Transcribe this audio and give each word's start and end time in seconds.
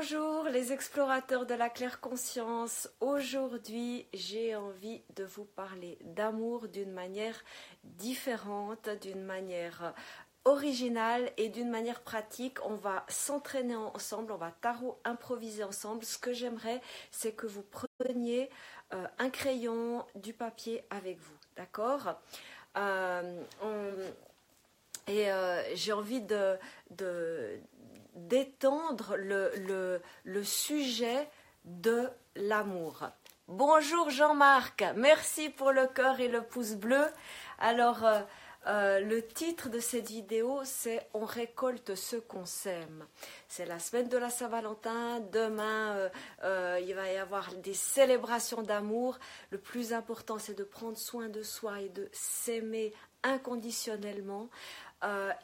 Bonjour 0.00 0.44
les 0.44 0.72
explorateurs 0.72 1.44
de 1.44 1.54
la 1.54 1.68
claire 1.68 2.00
conscience. 2.00 2.88
Aujourd'hui, 3.00 4.06
j'ai 4.14 4.54
envie 4.54 5.02
de 5.16 5.24
vous 5.24 5.44
parler 5.44 5.98
d'amour 6.02 6.68
d'une 6.68 6.92
manière 6.92 7.34
différente, 7.82 8.88
d'une 9.02 9.24
manière 9.24 9.92
originale 10.44 11.32
et 11.36 11.48
d'une 11.48 11.68
manière 11.68 12.00
pratique. 12.00 12.64
On 12.64 12.76
va 12.76 13.04
s'entraîner 13.08 13.74
ensemble, 13.74 14.30
on 14.30 14.36
va 14.36 14.52
tarot 14.60 15.00
improviser 15.04 15.64
ensemble. 15.64 16.04
Ce 16.04 16.16
que 16.16 16.32
j'aimerais, 16.32 16.80
c'est 17.10 17.32
que 17.32 17.48
vous 17.48 17.64
preniez 17.98 18.50
euh, 18.94 19.04
un 19.18 19.30
crayon, 19.30 20.06
du 20.14 20.32
papier 20.32 20.84
avec 20.90 21.18
vous. 21.18 21.36
D'accord? 21.56 22.14
Euh, 22.76 23.42
Et 25.08 25.32
euh, 25.32 25.62
j'ai 25.74 25.92
envie 25.92 26.20
de, 26.20 26.58
d'étendre 28.26 29.16
le, 29.16 30.00
le, 30.24 30.44
sujet 30.44 31.28
de 31.64 32.08
l'amour. 32.36 33.08
Bonjour 33.46 34.10
Jean-Marc, 34.10 34.84
merci 34.96 35.48
pour 35.48 35.72
le 35.72 35.86
cœur 35.86 36.20
et 36.20 36.28
le 36.28 36.42
pouce 36.42 36.74
bleu. 36.74 37.06
Alors, 37.58 38.04
euh, 38.66 39.00
le 39.00 39.26
titre 39.26 39.70
de 39.70 39.78
cette 39.78 40.08
vidéo, 40.08 40.60
c'est 40.64 41.08
On 41.14 41.24
récolte 41.24 41.94
ce 41.94 42.16
qu'on 42.16 42.44
sème. 42.44 43.06
C'est 43.48 43.64
la 43.64 43.78
semaine 43.78 44.08
de 44.08 44.18
la 44.18 44.28
Saint-Valentin. 44.28 45.20
Demain, 45.32 45.96
euh, 45.96 46.08
euh, 46.44 46.80
il 46.86 46.94
va 46.94 47.10
y 47.10 47.16
avoir 47.16 47.54
des 47.54 47.72
célébrations 47.72 48.62
d'amour. 48.62 49.18
Le 49.50 49.58
plus 49.58 49.94
important, 49.94 50.38
c'est 50.38 50.58
de 50.58 50.64
prendre 50.64 50.98
soin 50.98 51.28
de 51.28 51.42
soi 51.42 51.80
et 51.80 51.88
de 51.88 52.08
s'aimer 52.12 52.92
inconditionnellement. 53.22 54.48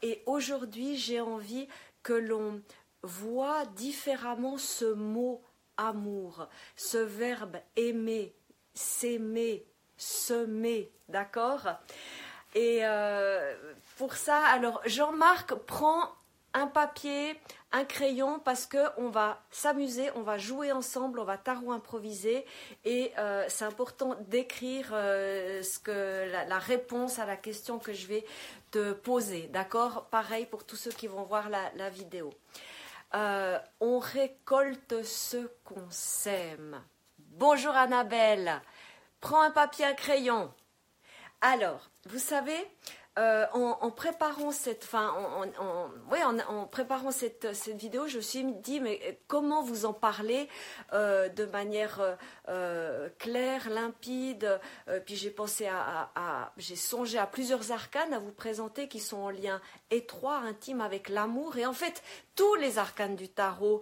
et 0.02 0.22
aujourd'hui, 0.26 0.96
j'ai 0.96 1.20
envie 1.20 1.68
que 2.04 2.12
l'on 2.12 2.62
voit 3.02 3.66
différemment 3.74 4.56
ce 4.56 4.84
mot 4.84 5.42
amour, 5.76 6.48
ce 6.76 6.98
verbe 6.98 7.56
aimer, 7.74 8.32
s'aimer, 8.74 9.66
semer, 9.96 10.92
d'accord? 11.08 11.66
Et 12.54 12.80
euh, 12.82 13.54
pour 13.98 14.14
ça, 14.14 14.38
alors 14.46 14.80
Jean-Marc 14.86 15.54
prend 15.54 16.12
un 16.54 16.68
papier, 16.68 17.38
un 17.72 17.84
crayon 17.84 18.38
parce 18.38 18.66
que 18.66 18.78
on 18.96 19.08
va 19.08 19.42
s'amuser, 19.50 20.08
on 20.14 20.22
va 20.22 20.38
jouer 20.38 20.70
ensemble, 20.70 21.18
on 21.18 21.24
va 21.24 21.36
tarot 21.36 21.72
improviser 21.72 22.46
et 22.84 23.12
euh, 23.18 23.44
c'est 23.48 23.64
important 23.64 24.14
d'écrire 24.28 24.90
euh, 24.92 25.64
ce 25.64 25.80
que 25.80 26.30
la, 26.48 26.58
réponse 26.60 27.18
à 27.18 27.26
la 27.26 27.36
question 27.36 27.80
que 27.80 27.92
je 27.92 28.06
vais 28.06 28.24
poser, 28.92 29.48
d'accord? 29.48 30.06
Pareil 30.10 30.46
pour 30.46 30.64
tous 30.64 30.76
ceux 30.76 30.90
qui 30.90 31.06
vont 31.06 31.22
voir 31.24 31.48
la, 31.48 31.90
vidéo. 31.90 32.30
on 33.12 33.98
récolte 33.98 35.02
ce 35.04 35.48
qu'on 35.64 35.90
sème. 35.90 36.82
Bonjour 37.18 37.74
Annabelle, 37.74 38.60
prends 39.20 39.42
un 39.42 39.50
papier, 39.50 39.84
un 39.84 39.94
crayon. 39.94 40.52
Alors, 41.40 41.90
vous 42.06 42.18
savez, 42.18 42.66
euh, 43.16 43.46
en, 43.52 43.92
préparant 43.92 44.50
cette, 44.50 44.88
en, 44.92 46.66
préparant 46.66 47.12
cette, 47.12 47.46
vidéo, 47.68 48.08
je 48.08 48.16
me 48.16 48.22
suis 48.22 48.44
dit 48.44 48.80
mais 48.80 49.20
comment 49.28 49.62
vous 49.62 49.86
en 49.86 49.92
parler 49.92 50.48
euh, 50.92 51.28
de 51.28 51.44
manière 51.44 52.16
euh, 52.48 53.08
claire, 53.18 53.70
limpide? 53.70 54.60
puis 55.06 55.14
j'ai 55.14 55.30
pensé 55.30 55.68
à, 55.68 56.52
j'ai 56.56 56.74
songé 56.74 57.18
à 57.18 57.26
plusieurs 57.28 57.70
arcanes 57.70 58.12
à 58.12 58.18
vous 58.18 58.32
présenter 58.32 58.88
qui 58.88 58.98
sont 58.98 59.18
en 59.18 59.30
lien 59.30 59.60
étroit, 59.92 60.38
intime 60.38 60.80
avec 60.80 61.08
l'amour. 61.08 61.56
Et 61.56 61.66
en 61.66 61.72
fait, 61.72 62.02
tous 62.34 62.56
les 62.56 62.78
arcanes 62.78 63.14
du 63.14 63.28
tarot 63.28 63.80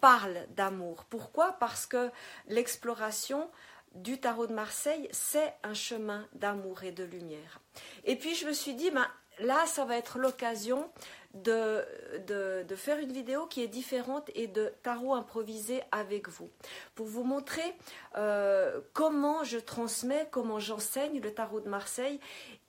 parlent 0.00 0.44
d'amour. 0.56 1.04
Pourquoi? 1.04 1.52
Parce 1.60 1.86
que 1.86 2.10
l'exploration 2.48 3.48
du 3.94 4.18
tarot 4.18 4.46
de 4.46 4.54
Marseille, 4.54 5.08
c'est 5.12 5.54
un 5.62 5.74
chemin 5.74 6.26
d'amour 6.32 6.84
et 6.84 6.92
de 6.92 7.04
lumière. 7.04 7.60
Et 8.04 8.16
puis 8.16 8.34
je 8.34 8.46
me 8.46 8.52
suis 8.52 8.74
dit, 8.74 8.90
ben, 8.90 9.06
là, 9.40 9.66
ça 9.66 9.84
va 9.84 9.96
être 9.96 10.18
l'occasion 10.18 10.90
de, 11.34 11.84
de, 12.26 12.76
faire 12.76 12.98
une 12.98 13.12
vidéo 13.12 13.46
qui 13.46 13.62
est 13.62 13.68
différente 13.68 14.30
et 14.34 14.46
de 14.46 14.72
tarot 14.82 15.14
improvisé 15.14 15.82
avec 15.90 16.28
vous, 16.28 16.50
pour 16.94 17.06
vous 17.06 17.24
montrer 17.24 17.74
euh, 18.16 18.80
comment 18.92 19.42
je 19.44 19.58
transmets, 19.58 20.28
comment 20.30 20.58
j'enseigne 20.58 21.20
le 21.20 21.32
tarot 21.32 21.60
de 21.60 21.68
Marseille, 21.68 22.20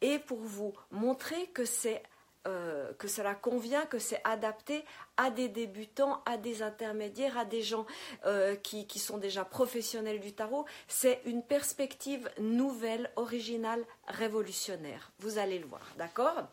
et 0.02 0.20
pour 0.20 0.40
vous 0.40 0.74
montrer 0.92 1.48
que 1.48 1.66
c'est 1.66 2.04
euh, 2.46 2.92
que 2.96 3.08
cela 3.08 3.36
convient, 3.36 3.86
que 3.86 4.00
c'est 4.00 4.20
adapté 4.26 4.84
à 5.16 5.30
des 5.30 5.48
débutants, 5.48 6.22
à 6.26 6.36
des 6.36 6.62
intermédiaires, 6.62 7.38
à 7.38 7.46
des 7.46 7.62
gens 7.62 7.86
euh, 8.26 8.56
qui, 8.56 9.00
sont 9.00 9.18
déjà 9.18 9.46
professionnels 9.46 10.20
du 10.20 10.34
tarot. 10.34 10.66
C'est 10.90 11.22
une 11.26 11.42
perspective 11.42 12.30
nouvelle, 12.40 13.10
originale, 13.16 13.86
révolutionnaire. 14.08 15.12
Vous 15.20 15.38
allez 15.38 15.58
le 15.58 15.66
voir, 15.66 15.88
d'accord? 15.98 16.44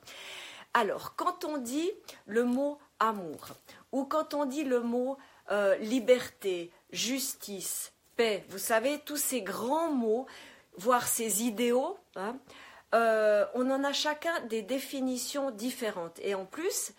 Alors, 0.74 1.16
quand 1.16 1.44
on 1.44 1.58
dit 1.58 1.90
le 2.26 2.44
mot 2.44 2.78
amour, 3.00 3.48
ou 3.90 4.04
quand 4.04 4.34
on 4.34 4.44
dit 4.44 4.62
le 4.62 4.80
mot 4.82 5.18
euh, 5.50 5.74
liberté, 5.78 6.70
justice, 6.92 7.92
paix, 8.14 8.44
vous 8.48 8.58
savez, 8.58 9.00
tous 9.00 9.16
ces 9.16 9.42
grands 9.42 9.90
mots, 9.90 10.26
voire 10.76 11.08
ces 11.08 11.42
idéaux, 11.42 11.98
hein, 12.14 12.36
euh, 12.94 13.44
on 13.54 13.70
en 13.70 13.84
a 13.84 13.92
chacun 13.92 14.40
des 14.48 14.62
définitions 14.62 15.50
différentes. 15.50 16.18
Et 16.22 16.34
en 16.34 16.44
plus, 16.44 16.92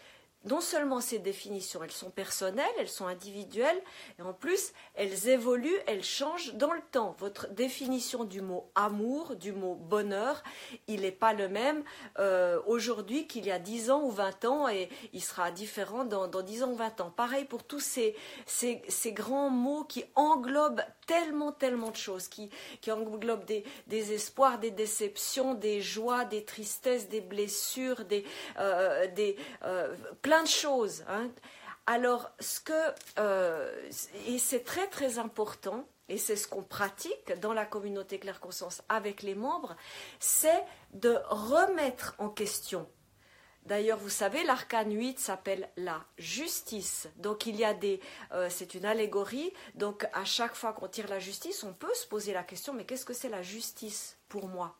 non 0.45 0.61
seulement 0.61 1.01
ces 1.01 1.19
définitions, 1.19 1.83
elles 1.83 1.91
sont 1.91 2.09
personnelles, 2.09 2.65
elles 2.79 2.89
sont 2.89 3.05
individuelles, 3.05 3.79
et 4.17 4.21
en 4.23 4.33
plus, 4.33 4.73
elles 4.95 5.27
évoluent, 5.27 5.77
elles 5.85 6.03
changent 6.03 6.53
dans 6.55 6.73
le 6.73 6.81
temps. 6.91 7.15
Votre 7.19 7.49
définition 7.49 8.23
du 8.23 8.41
mot 8.41 8.71
amour, 8.73 9.35
du 9.35 9.51
mot 9.51 9.75
bonheur, 9.75 10.43
il 10.87 11.01
n'est 11.01 11.11
pas 11.11 11.33
le 11.33 11.47
même 11.47 11.83
euh, 12.19 12.59
aujourd'hui 12.65 13.27
qu'il 13.27 13.45
y 13.45 13.51
a 13.51 13.59
10 13.59 13.91
ans 13.91 14.03
ou 14.03 14.11
20 14.11 14.45
ans, 14.45 14.67
et 14.67 14.89
il 15.13 15.21
sera 15.21 15.51
différent 15.51 16.05
dans, 16.05 16.27
dans 16.27 16.41
10 16.41 16.63
ans 16.63 16.71
ou 16.71 16.75
20 16.75 17.01
ans. 17.01 17.11
Pareil 17.11 17.45
pour 17.45 17.63
tous 17.63 17.79
ces, 17.79 18.15
ces, 18.45 19.11
grands 19.11 19.49
mots 19.49 19.83
qui 19.83 20.05
englobent 20.15 20.81
tellement, 21.05 21.51
tellement 21.51 21.91
de 21.91 21.95
choses, 21.97 22.27
qui, 22.27 22.49
qui 22.81 22.91
englobent 22.91 23.45
des, 23.45 23.63
des, 23.87 24.13
espoirs, 24.13 24.57
des 24.57 24.71
déceptions, 24.71 25.53
des 25.53 25.81
joies, 25.81 26.25
des 26.25 26.45
tristesses, 26.45 27.09
des 27.09 27.21
blessures, 27.21 28.05
des, 28.05 28.23
euh, 28.57 29.07
des 29.07 29.35
euh, 29.63 29.95
de 30.39 30.47
choses. 30.47 31.03
Hein. 31.07 31.29
Alors, 31.85 32.31
ce 32.39 32.59
que, 32.59 32.93
euh, 33.19 33.89
et 34.27 34.37
c'est 34.37 34.63
très 34.63 34.87
très 34.87 35.19
important, 35.19 35.85
et 36.09 36.17
c'est 36.17 36.35
ce 36.35 36.47
qu'on 36.47 36.63
pratique 36.63 37.33
dans 37.39 37.53
la 37.53 37.65
communauté 37.65 38.19
Claire 38.19 38.39
Conscience 38.39 38.81
avec 38.89 39.23
les 39.23 39.35
membres, 39.35 39.75
c'est 40.19 40.63
de 40.93 41.17
remettre 41.29 42.15
en 42.17 42.29
question. 42.29 42.87
D'ailleurs, 43.65 43.99
vous 43.99 44.09
savez, 44.09 44.43
l'arcane 44.43 44.91
8 44.91 45.19
s'appelle 45.19 45.69
la 45.77 46.03
justice. 46.17 47.07
Donc, 47.17 47.45
il 47.45 47.55
y 47.55 47.63
a 47.63 47.73
des. 47.73 47.99
Euh, 48.31 48.47
c'est 48.49 48.73
une 48.73 48.85
allégorie. 48.85 49.53
Donc, 49.75 50.07
à 50.13 50.25
chaque 50.25 50.55
fois 50.55 50.73
qu'on 50.73 50.87
tire 50.87 51.07
la 51.07 51.19
justice, 51.19 51.63
on 51.63 51.73
peut 51.73 51.93
se 51.93 52.07
poser 52.07 52.33
la 52.33 52.43
question 52.43 52.73
mais 52.73 52.85
qu'est-ce 52.85 53.05
que 53.05 53.13
c'est 53.13 53.29
la 53.29 53.43
justice 53.43 54.17
pour 54.29 54.47
moi? 54.47 54.75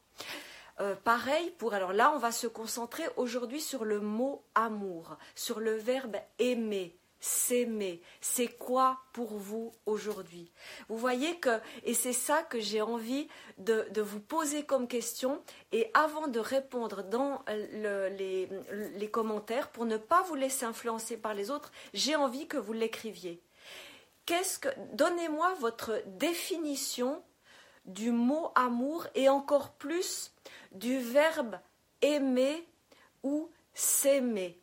Euh, 0.82 0.96
pareil 0.96 1.52
pour 1.58 1.74
alors 1.74 1.94
là 1.94 2.12
on 2.16 2.18
va 2.18 2.32
se 2.32 2.48
concentrer 2.48 3.04
aujourd'hui 3.16 3.62
sur 3.62 3.86
le 3.86 4.00
mot 4.00 4.44
amour, 4.56 5.18
sur 5.36 5.60
le 5.60 5.76
verbe 5.76 6.18
aimer, 6.40 6.98
s'aimer. 7.20 8.02
C'est 8.20 8.48
quoi 8.48 9.00
pour 9.14 9.38
vous 9.38 9.72
aujourd'hui? 9.86 10.52
Vous 10.90 10.98
voyez 10.98 11.38
que, 11.38 11.60
et 11.84 11.94
c'est 11.94 12.14
ça 12.14 12.42
que 12.42 12.60
j'ai 12.60 12.82
envie 12.82 13.28
de, 13.60 13.86
vous 14.02 14.20
poser 14.20 14.64
comme 14.64 14.88
question, 14.88 15.42
et 15.72 15.92
avant 15.94 16.28
de 16.28 16.40
répondre 16.40 17.04
dans 17.04 17.44
les, 17.48 18.50
les 18.96 19.10
commentaires, 19.10 19.70
pour 19.70 19.86
ne 19.86 19.98
pas 19.98 20.24
vous 20.24 20.36
laisser 20.36 20.66
influencer 20.66 21.16
par 21.16 21.36
les 21.36 21.52
autres, 21.52 21.72
j'ai 21.94 22.16
envie 22.16 22.48
que 22.48 22.58
vous 22.58 22.74
l'écriviez. 22.74 23.42
Qu'est-ce 24.26 24.60
que, 24.60 24.70
donnez-moi 24.94 25.54
votre 25.60 26.02
définition 26.08 27.22
du 27.86 28.12
mot 28.12 28.52
amour 28.56 29.08
et 29.16 29.30
encore 29.30 29.74
plus 29.74 30.32
du 30.72 31.00
verbe 31.00 31.60
aimer 32.02 32.68
ou 33.24 33.50
s'aimer. 33.74 34.60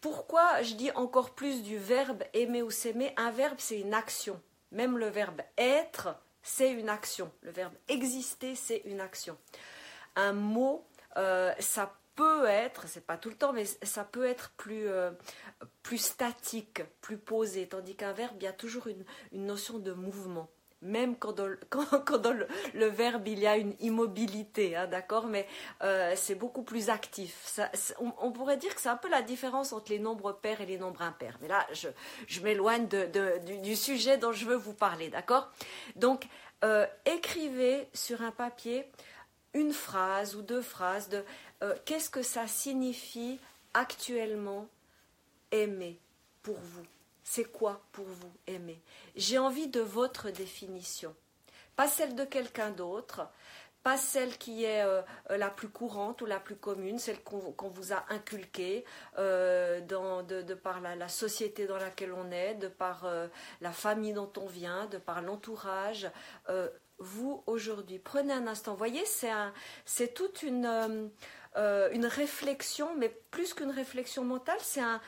Pourquoi 0.00 0.62
je 0.62 0.74
dis 0.74 0.90
encore 0.92 1.34
plus 1.34 1.62
du 1.62 1.78
verbe 1.78 2.22
aimer 2.34 2.62
ou 2.62 2.70
s'aimer? 2.70 3.12
Un 3.16 3.30
verbe, 3.30 3.58
c'est 3.58 3.80
une 3.80 3.94
action. 3.94 4.40
Même 4.70 4.98
le 4.98 5.08
verbe 5.08 5.40
être, 5.56 6.16
c'est 6.42 6.72
une 6.72 6.88
action. 6.88 7.32
Le 7.40 7.50
verbe 7.50 7.72
exister, 7.88 8.54
c'est 8.54 8.82
une 8.84 9.00
action. 9.00 9.38
Un 10.16 10.32
mot, 10.32 10.86
euh, 11.16 11.52
ça 11.58 11.96
peut 12.14 12.44
être, 12.46 12.86
c'est 12.86 13.06
pas 13.06 13.16
tout 13.16 13.30
le 13.30 13.36
temps, 13.36 13.52
mais 13.52 13.64
ça 13.64 14.04
peut 14.04 14.26
être 14.26 14.50
plus, 14.56 14.88
euh, 14.88 15.10
plus 15.82 15.98
statique, 15.98 16.82
plus 17.00 17.18
posé, 17.18 17.68
tandis 17.68 17.96
qu'un 17.96 18.12
verbe, 18.12 18.36
il 18.40 18.44
y 18.44 18.48
a 18.48 18.52
toujours 18.52 18.86
une 18.86 19.04
notion 19.32 19.78
de 19.78 19.92
mouvement. 19.92 20.48
Même 20.84 21.16
quand 21.16 21.32
dans, 21.32 21.46
le, 22.74 22.86
verbe 22.86 23.26
il 23.26 23.40
y 23.40 23.46
a 23.46 23.56
une 23.56 23.74
immobilité, 23.80 24.76
hein, 24.76 24.86
d'accord 24.86 25.26
Mais 25.26 25.46
euh, 25.82 26.12
c'est 26.16 26.34
beaucoup 26.34 26.62
plus 26.62 26.90
actif. 26.90 27.58
on, 27.98 28.30
pourrait 28.30 28.56
dire 28.56 28.74
que 28.74 28.80
c'est 28.80 28.88
un 28.88 28.96
peu 28.96 29.08
la 29.08 29.22
différence 29.22 29.72
entre 29.72 29.90
les 29.90 29.98
nombres 29.98 30.32
pairs 30.32 30.60
et 30.60 30.66
les 30.66 30.78
nombres 30.78 31.02
impairs. 31.02 31.38
Mais 31.40 31.48
là, 31.48 31.66
je, 31.72 32.40
m'éloigne 32.40 32.86
du, 33.62 33.76
sujet 33.76 34.18
dont 34.18 34.32
je 34.32 34.44
veux 34.44 34.56
vous 34.56 34.74
parler, 34.74 35.08
d'accord? 35.08 35.50
Donc, 35.96 36.26
euh, 36.62 36.86
écrivez 37.06 37.88
sur 37.92 38.22
un 38.22 38.30
papier 38.30 38.86
une 39.54 39.72
phrase 39.72 40.34
ou 40.34 40.42
deux 40.42 40.62
phrases 40.62 41.08
de 41.08 41.24
euh, 41.62 41.74
qu'est-ce 41.84 42.10
que 42.10 42.22
ça 42.22 42.46
signifie 42.46 43.38
actuellement 43.72 44.68
aimer 45.50 45.98
pour 46.42 46.56
vous? 46.56 46.84
C'est 47.24 47.50
quoi 47.50 47.82
pour 47.92 48.06
vous 48.06 48.32
aimer? 48.46 48.80
J'ai 49.16 49.38
envie 49.38 49.68
de 49.68 49.80
votre 49.80 50.30
définition, 50.30 51.14
pas 51.74 51.88
celle 51.88 52.14
de 52.14 52.24
quelqu'un 52.24 52.70
d'autre, 52.70 53.28
pas 53.84 53.98
celle 53.98 54.38
qui 54.38 54.64
est 54.64 54.82
euh, 54.82 55.02
euh, 55.30 55.36
la 55.36 55.50
plus 55.50 55.68
courante 55.68 56.22
ou 56.22 56.26
la 56.26 56.40
plus 56.40 56.56
commune, 56.56 56.98
celle 56.98 57.22
qu'on 57.22 57.68
vous 57.68 57.92
a 57.92 58.02
inculquée 58.08 58.84
euh, 59.18 59.80
de, 59.80 60.54
par 60.54 60.80
la, 60.80 61.08
société 61.08 61.66
dans 61.66 61.76
laquelle 61.76 62.14
on 62.14 62.32
est, 62.32 62.54
de 62.54 62.68
par 62.68 63.06
la 63.60 63.72
famille 63.72 64.14
dont 64.14 64.32
on 64.38 64.46
vient, 64.46 64.86
de 64.86 64.96
par 64.96 65.20
l'entourage. 65.20 66.10
vous, 66.98 67.42
aujourd'hui, 67.46 67.98
prenez 67.98 68.32
un 68.32 68.46
instant. 68.46 68.74
voyez, 68.74 69.04
c'est 69.04 70.14
toute 70.14 70.42
une 70.42 71.10
une 71.56 72.06
réflexion, 72.06 72.96
mais 72.96 73.10
plus 73.30 73.54
qu'une 73.54 73.70
réflexion 73.70 74.24
mentale, 74.24 74.58
c'est 74.60 74.80
un, 74.80 75.00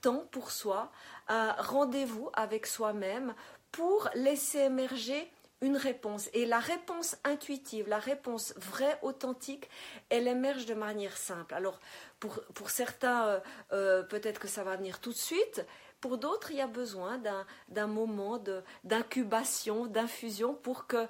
temps 0.00 0.26
pour 0.30 0.52
soi, 0.52 0.90
un 1.32 1.52
rendez-vous 1.52 2.30
avec 2.34 2.66
soi-même 2.66 3.34
pour 3.70 4.10
laisser 4.14 4.58
émerger 4.58 5.30
une 5.62 5.76
réponse. 5.76 6.28
Et 6.34 6.44
la 6.44 6.58
réponse 6.58 7.16
intuitive, 7.24 7.88
la 7.88 7.98
réponse 7.98 8.52
vraie, 8.56 8.98
authentique, 9.00 9.70
elle 10.10 10.28
émerge 10.28 10.66
de 10.66 10.74
manière 10.74 11.16
simple. 11.16 11.54
Alors, 11.54 11.80
pour, 12.20 12.70
certains, 12.70 13.26
euh, 13.26 13.40
euh, 13.72 14.02
peut-être 14.02 14.40
que 14.40 14.48
ça 14.48 14.62
va 14.62 14.76
venir 14.76 15.00
tout 15.00 15.12
de 15.12 15.16
suite. 15.16 15.64
Pour 16.00 16.18
d'autres, 16.18 16.50
il 16.50 16.58
y 16.58 16.60
a 16.60 16.66
besoin 16.66 17.20
d'un 17.68 17.86
moment 17.86 18.42
d'incubation, 18.84 19.86
d'infusion 19.86 20.52
pour 20.52 20.86
que 20.88 21.06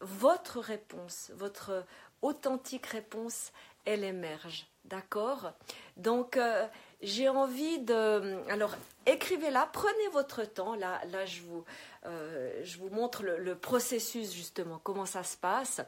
votre 0.00 0.60
réponse, 0.60 1.32
votre 1.34 1.84
authentique 2.20 2.86
réponse, 2.86 3.50
elle 3.86 4.04
émerge. 4.04 4.66
D'accord? 4.84 5.52
Donc, 5.96 6.36
euh, 6.36 6.66
j'ai 7.02 7.28
envie 7.28 7.78
de... 7.80 8.38
Alors, 8.50 8.74
écrivez-la, 9.06 9.68
prenez 9.72 10.08
votre 10.12 10.44
temps. 10.44 10.74
Là, 10.74 11.00
là 11.12 11.24
je, 11.26 11.42
vous, 11.42 11.64
euh, 12.06 12.60
je 12.62 12.78
vous 12.78 12.88
montre 12.90 13.22
le, 13.22 13.54
processus, 13.54 14.32
justement, 14.32 14.80
comment 14.82 15.06
ça 15.06 15.24
se 15.24 15.36
passe. 15.36 15.80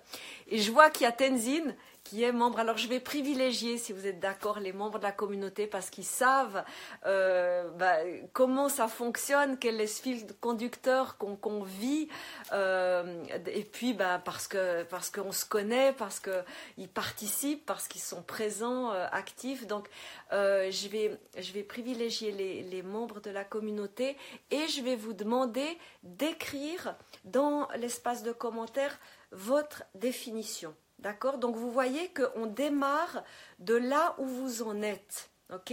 Et 0.48 0.58
je 0.58 0.72
vois 0.72 0.90
qu'il 0.90 1.04
y 1.04 1.06
a 1.06 1.12
Tenzin 1.12 1.74
qui 2.04 2.22
est 2.22 2.32
membre. 2.32 2.58
Alors 2.60 2.78
je 2.78 2.88
vais 2.88 3.00
privilégier, 3.00 3.76
si 3.76 3.92
vous 3.92 4.06
êtes 4.06 4.18
d'accord, 4.18 4.60
les 4.60 4.72
membres 4.72 4.98
de 4.98 5.02
la 5.02 5.12
communauté 5.12 5.66
parce 5.66 5.90
qu'ils 5.90 6.06
savent 6.06 6.64
euh, 7.04 7.68
bah, 7.72 7.98
comment 8.32 8.70
ça 8.70 8.88
fonctionne, 8.88 9.58
quel 9.58 9.78
est 9.80 9.86
ce 9.86 10.00
fil 10.00 10.26
conducteur 10.40 11.18
qu'on 11.18 11.62
vit, 11.62 12.08
euh, 12.52 13.22
et 13.46 13.62
puis 13.62 13.92
bah, 13.92 14.22
parce 14.24 14.48
que 14.48 14.84
parce 14.84 15.10
qu'on 15.10 15.32
se 15.32 15.44
connaît, 15.44 15.92
parce 15.92 16.18
qu'ils 16.18 16.88
participent, 16.88 17.66
parce 17.66 17.86
qu'ils 17.88 18.00
sont 18.00 18.22
présents, 18.22 18.90
actifs. 19.12 19.66
Donc 19.66 19.88
je 20.30 20.88
vais 20.88 21.18
je 21.36 21.52
vais 21.52 21.62
privilégier 21.62 22.32
les, 22.32 22.62
les 22.62 22.82
membres 22.82 23.20
de 23.20 23.30
la 23.30 23.44
communauté 23.44 24.16
et 24.50 24.66
je 24.68 24.82
vais 24.82 24.96
vous 24.96 25.12
demander 25.12 25.78
d'écrire 26.16 26.96
dans 27.24 27.68
l'espace 27.76 28.22
de 28.22 28.32
commentaires 28.32 28.98
votre 29.32 29.84
définition. 29.94 30.74
D'accord? 30.98 31.38
Donc 31.38 31.56
vous 31.56 31.70
voyez 31.70 32.12
qu'on 32.12 32.46
démarre 32.46 33.22
de 33.58 33.74
là 33.74 34.14
où 34.18 34.26
vous 34.26 34.62
en 34.62 34.82
êtes. 34.82 35.30
OK? 35.52 35.72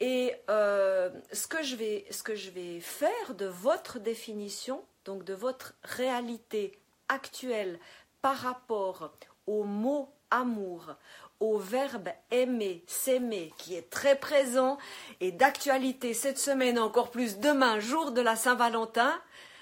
Et 0.00 0.34
euh, 0.48 1.10
ce, 1.32 1.46
que 1.46 1.62
je 1.62 1.76
vais, 1.76 2.06
ce 2.10 2.22
que 2.22 2.34
je 2.34 2.50
vais 2.50 2.80
faire 2.80 3.34
de 3.34 3.46
votre 3.46 3.98
définition, 3.98 4.84
donc 5.04 5.24
de 5.24 5.34
votre 5.34 5.74
réalité 5.82 6.78
actuelle 7.08 7.80
par 8.22 8.36
rapport 8.36 9.12
au 9.46 9.64
mot 9.64 10.12
amour, 10.30 10.94
au 11.40 11.58
verbe 11.58 12.08
aimer, 12.30 12.84
s'aimer, 12.86 13.52
qui 13.58 13.74
est 13.74 13.90
très 13.90 14.16
présent 14.16 14.78
et 15.20 15.32
d'actualité 15.32 16.14
cette 16.14 16.38
semaine, 16.38 16.78
encore 16.78 17.10
plus 17.10 17.38
demain, 17.38 17.80
jour 17.80 18.12
de 18.12 18.20
la 18.20 18.36
Saint-Valentin. 18.36 19.20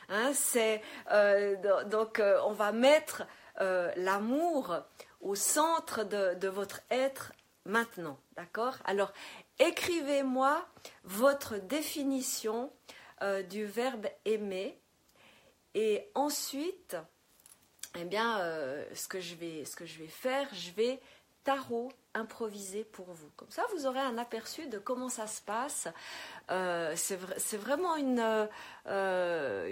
Hein, 0.08 0.32
c'est 0.34 0.82
euh, 1.10 1.84
donc 1.84 2.20
euh, 2.20 2.40
on 2.44 2.52
va 2.52 2.72
mettre 2.72 3.24
euh, 3.60 3.92
l'amour 3.96 4.76
au 5.20 5.34
centre 5.34 6.04
de, 6.04 6.48
votre 6.48 6.80
être 6.90 7.32
maintenant. 7.64 8.18
D'accord? 8.36 8.76
Alors, 8.84 9.12
écrivez-moi 9.58 10.66
votre 11.04 11.56
définition 11.56 12.70
du 13.48 13.64
verbe 13.64 14.06
aimer. 14.26 14.78
Et 15.74 16.10
ensuite, 16.14 16.96
eh 17.98 18.04
bien, 18.04 18.38
ce, 18.92 19.08
que 19.08 19.20
je 19.20 19.34
vais, 19.34 19.64
ce 19.64 19.74
que 19.74 19.86
je 19.86 19.98
vais 19.98 20.06
faire, 20.06 20.46
je 20.52 20.70
vais 20.72 21.00
tarot 21.44 21.90
improviser 22.16 22.84
pour 22.84 23.06
vous. 23.06 23.28
Comme 23.36 23.50
ça, 23.50 23.62
vous 23.74 23.86
aurez 23.86 24.00
un 24.00 24.18
aperçu 24.18 24.66
de 24.66 24.78
comment 24.78 25.08
ça 25.08 25.26
se 25.26 25.40
passe. 25.40 25.88
Euh, 26.50 26.94
c'est 26.96 27.56
vraiment 27.56 27.96
une, 27.96 28.48
euh, 28.86 29.66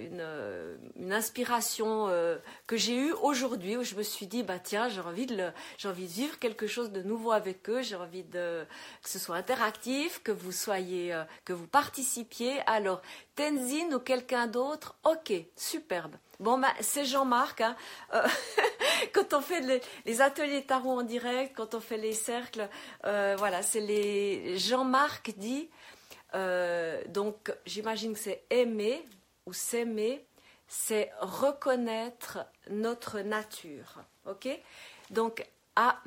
une, 0.97 1.13
inspiration 1.13 2.09
euh, 2.09 2.37
que 2.67 2.77
j'ai 2.77 2.97
eue 2.97 3.13
aujourd'hui 3.13 3.77
où 3.77 3.85
je 3.85 3.95
me 3.95 4.03
suis 4.03 4.27
dit, 4.27 4.43
bah 4.43 4.59
tiens, 4.59 4.89
j'ai 4.89 5.01
envie, 5.01 5.27
de 5.27 5.51
envie 5.85 6.07
de 6.07 6.13
vivre 6.13 6.39
quelque 6.39 6.67
chose 6.67 6.91
de 6.91 7.03
nouveau 7.03 7.31
avec 7.31 7.69
eux, 7.71 7.83
j'ai 7.83 7.97
envie 7.97 8.25
que 8.25 8.67
ce 9.03 9.19
soit 9.19 9.37
interactif, 9.37 10.23
que 10.23 10.33
vous 10.33 10.53
soyez, 10.53 11.17
que 11.45 11.53
vous 11.53 11.67
participiez. 11.67 12.61
Alors, 12.67 13.01
Tenzin 13.37 13.93
ou 13.93 14.01
quelqu'un 14.01 14.47
d'autre, 14.47 14.97
ok, 15.05 15.33
superbe. 15.57 16.17
Bon, 16.41 16.59
bah, 16.59 16.73
c'est 16.81 17.05
Jean-Marc. 17.05 17.61
Hein. 17.61 17.77
quand 19.13 19.35
on 19.35 19.41
fait 19.41 19.83
les, 20.05 20.21
ateliers 20.21 20.65
tarot 20.65 21.01
en 21.01 21.03
direct, 21.03 21.55
quand 21.57 21.75
on 21.75 21.81
fait 21.81 21.97
les 21.97 22.13
euh, 23.05 23.35
voilà, 23.39 23.63
c'est 23.63 23.81
les 23.81 24.59
Jean-Marc 24.59 25.33
dit. 25.37 25.69
Euh, 26.35 27.03
donc, 27.09 27.53
j'imagine 27.67 28.15
que 28.15 28.19
c'est 28.19 28.45
aimer 28.51 29.07
ou 29.47 29.53
s'aimer, 29.53 30.25
c'est 30.67 31.11
reconnaître 31.21 32.39
notre 32.71 33.21
nature. 33.21 34.03
Ok? 34.27 34.49
Donc, 35.11 35.47
ah, 35.77 36.01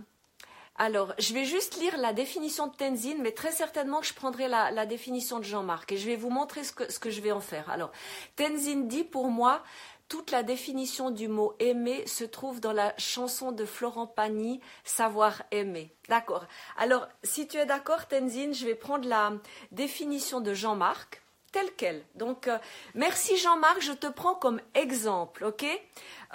alors, 0.76 1.14
je 1.18 1.34
vais 1.34 1.46
juste 1.46 1.78
lire 1.78 1.98
la 1.98 2.14
définition 2.14 2.68
de 2.68 2.76
Tenzin, 2.76 3.16
mais 3.20 3.32
très 3.32 3.52
certainement 3.52 4.00
que 4.00 4.06
je 4.06 4.14
prendrai 4.14 4.48
la, 4.48 4.86
définition 4.86 5.40
de 5.40 5.44
Jean-Marc 5.44 5.92
et 5.92 5.98
je 5.98 6.06
vais 6.06 6.16
vous 6.16 6.30
montrer 6.30 6.64
ce 6.64 6.72
que, 6.72 6.92
ce 6.92 7.00
que 7.00 7.10
je 7.10 7.22
vais 7.22 7.32
en 7.32 7.40
faire. 7.40 7.70
Alors, 7.70 7.92
Tenzin 8.36 8.82
dit 8.82 9.04
pour 9.04 9.30
moi, 9.30 9.64
toute 10.10 10.32
la 10.32 10.44
définition 10.44 11.12
du 11.12 11.28
mot 11.28 11.54
aimer 11.60 12.06
se 12.08 12.24
trouve 12.24 12.60
dans 12.60 12.74
la 12.74 12.94
chanson 12.98 13.52
de 13.52 13.66
Florent 13.66 14.08
Pagny, 14.08 14.62
Savoir 14.84 15.44
aimer. 15.52 15.94
D'accord. 16.10 16.46
Alors, 16.78 17.08
si 17.24 17.48
tu 17.48 17.58
es 17.58 17.66
d'accord, 17.66 18.08
Tenzin, 18.08 18.54
je 18.54 18.66
vais 18.66 18.76
prendre 18.76 19.08
la 19.08 19.34
définition 19.72 20.40
de 20.42 20.54
Jean-Marc, 20.54 21.22
telle 21.52 21.72
qu'elle. 21.74 22.04
Donc, 22.16 22.48
euh, 22.48 22.58
merci 22.94 23.38
Jean-Marc, 23.38 23.82
je 23.82 23.94
te 23.94 24.08
prends 24.08 24.36
comme 24.36 24.62
exemple, 24.74 25.46
ok? 25.46 25.66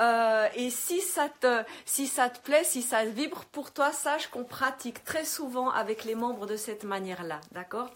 Euh, 0.00 0.48
Et 0.54 0.70
si 0.70 1.00
ça, 1.00 1.28
te, 1.28 1.62
si 1.84 2.06
ça 2.06 2.30
te 2.30 2.40
plaît, 2.40 2.64
si 2.64 2.82
ça 2.82 3.04
vibre 3.04 3.44
pour 3.52 3.72
toi, 3.72 3.92
sache 3.92 4.28
qu'on 4.28 4.44
pratique 4.44 5.04
très 5.04 5.24
souvent 5.24 5.70
avec 5.70 6.04
les 6.04 6.14
membres 6.14 6.46
de 6.46 6.56
cette 6.56 6.84
manière-là, 6.84 7.40
d'accord? 7.52 7.90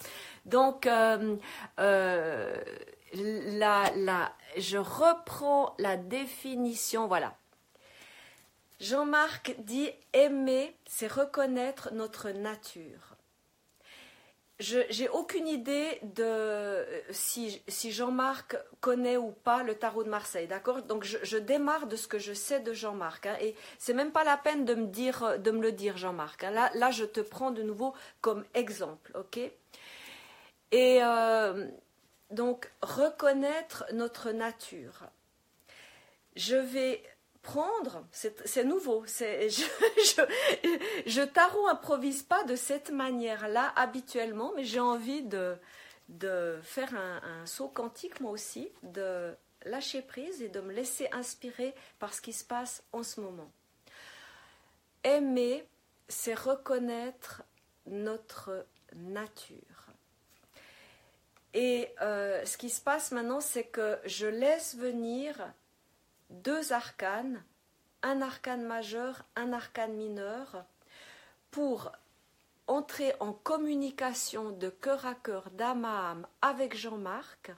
Donc, 0.45 0.87
euh, 0.87 1.37
je 3.15 4.79
reprends 4.79 5.75
la 5.79 5.97
définition, 5.97 7.07
voilà. 7.07 7.37
Jean-Marc 8.81 9.55
dit 9.59 9.91
aimer, 10.13 10.77
c'est 10.87 11.11
reconnaître 11.11 11.91
notre 11.93 12.31
nature. 12.31 13.17
Je 14.59 14.79
n'ai 15.01 15.09
aucune 15.11 15.47
idée 15.49 15.99
de 16.03 16.87
si, 17.11 17.63
si 17.69 17.93
Jean-Marc 17.93 18.57
connaît 18.81 19.19
ou 19.19 19.31
pas 19.31 19.63
le 19.63 19.75
tarot 19.75 20.03
de 20.03 20.09
Marseille, 20.09 20.47
d'accord? 20.47 20.83
Donc 20.83 21.05
je, 21.05 21.37
démarre 21.37 21.87
de 21.87 21.97
ce 21.97 22.09
que 22.09 22.19
je 22.19 22.33
sais 22.33 22.61
de 22.61 22.73
Jean-Marc, 22.73 23.27
hein, 23.27 23.37
et 23.41 23.55
c'est 23.79 23.93
même 23.93 24.13
pas 24.13 24.25
la 24.25 24.39
peine 24.39 24.65
de 24.65 24.75
me 24.75 24.87
dire 24.87 25.37
me 25.51 25.61
le 25.61 25.73
dire, 25.73 25.99
Jean-Marc. 25.99 26.45
Hein. 26.45 26.51
Là, 26.51 26.71
là, 26.75 26.91
je 26.91 27.05
te 27.05 27.21
prends 27.21 27.51
de 27.51 27.63
nouveau 27.63 27.95
comme 28.23 28.45
exemple, 28.55 29.13
ok? 29.15 29.39
Et 30.73 31.03
euh, 31.03 31.69
donc 32.31 32.71
reconnaître 32.83 33.85
notre 33.93 34.31
nature. 34.31 35.05
Je 36.35 36.57
vais 36.57 37.03
prendre, 37.43 38.05
c'est 38.11 38.65
nouveau, 38.65 39.05
je, 39.07 41.25
tarot 41.25 41.69
improvise 41.69 42.25
pas 42.25 42.43
de 42.45 42.57
cette 42.57 42.91
manière-là 42.91 43.73
habituellement, 43.77 44.53
mais 44.57 44.65
j'ai 44.65 44.81
envie 44.81 45.23
de, 45.23 45.57
de 46.09 46.59
faire 46.63 46.95
un, 46.95 47.47
saut 47.47 47.69
quantique 47.69 48.21
moi 48.21 48.33
aussi, 48.33 48.69
de 48.83 49.33
lâcher 49.65 50.03
prise 50.03 50.43
et 50.43 50.49
de 50.49 50.61
me 50.61 50.73
laisser 50.73 51.09
inspirer 51.13 51.75
par 52.01 52.15
ce 52.15 52.21
qui 52.21 52.33
se 52.33 52.45
passe 52.45 52.83
en 52.93 53.05
ce 53.05 53.21
moment. 53.21 53.51
Aimer, 55.05 55.65
c'est 56.09 56.35
reconnaître 56.35 57.45
notre 57.87 58.67
nature. 58.95 59.76
Et 61.57 61.89
euh, 62.03 62.45
ce 62.45 62.59
qui 62.59 62.69
se 62.69 62.83
passe 62.83 63.13
maintenant, 63.13 63.41
c'est 63.41 63.65
que 63.65 63.99
je 64.05 64.27
laisse 64.27 64.77
venir 64.77 65.35
deux 66.29 66.75
arcanes, 66.75 67.43
un 68.03 68.21
arcane 68.21 68.63
majeur, 68.63 69.25
un 69.37 69.55
arcane 69.55 69.95
mineur, 69.95 70.67
pour 71.51 71.93
entrer 72.67 73.15
en 73.21 73.33
communication 73.33 74.51
de 74.51 74.69
cœur 74.69 75.07
à 75.07 75.15
cœur, 75.15 75.51
d'âme 75.53 75.87
à 75.87 76.11
âme 76.11 76.27
avec 76.43 76.77
Jean-Marc 76.77 77.53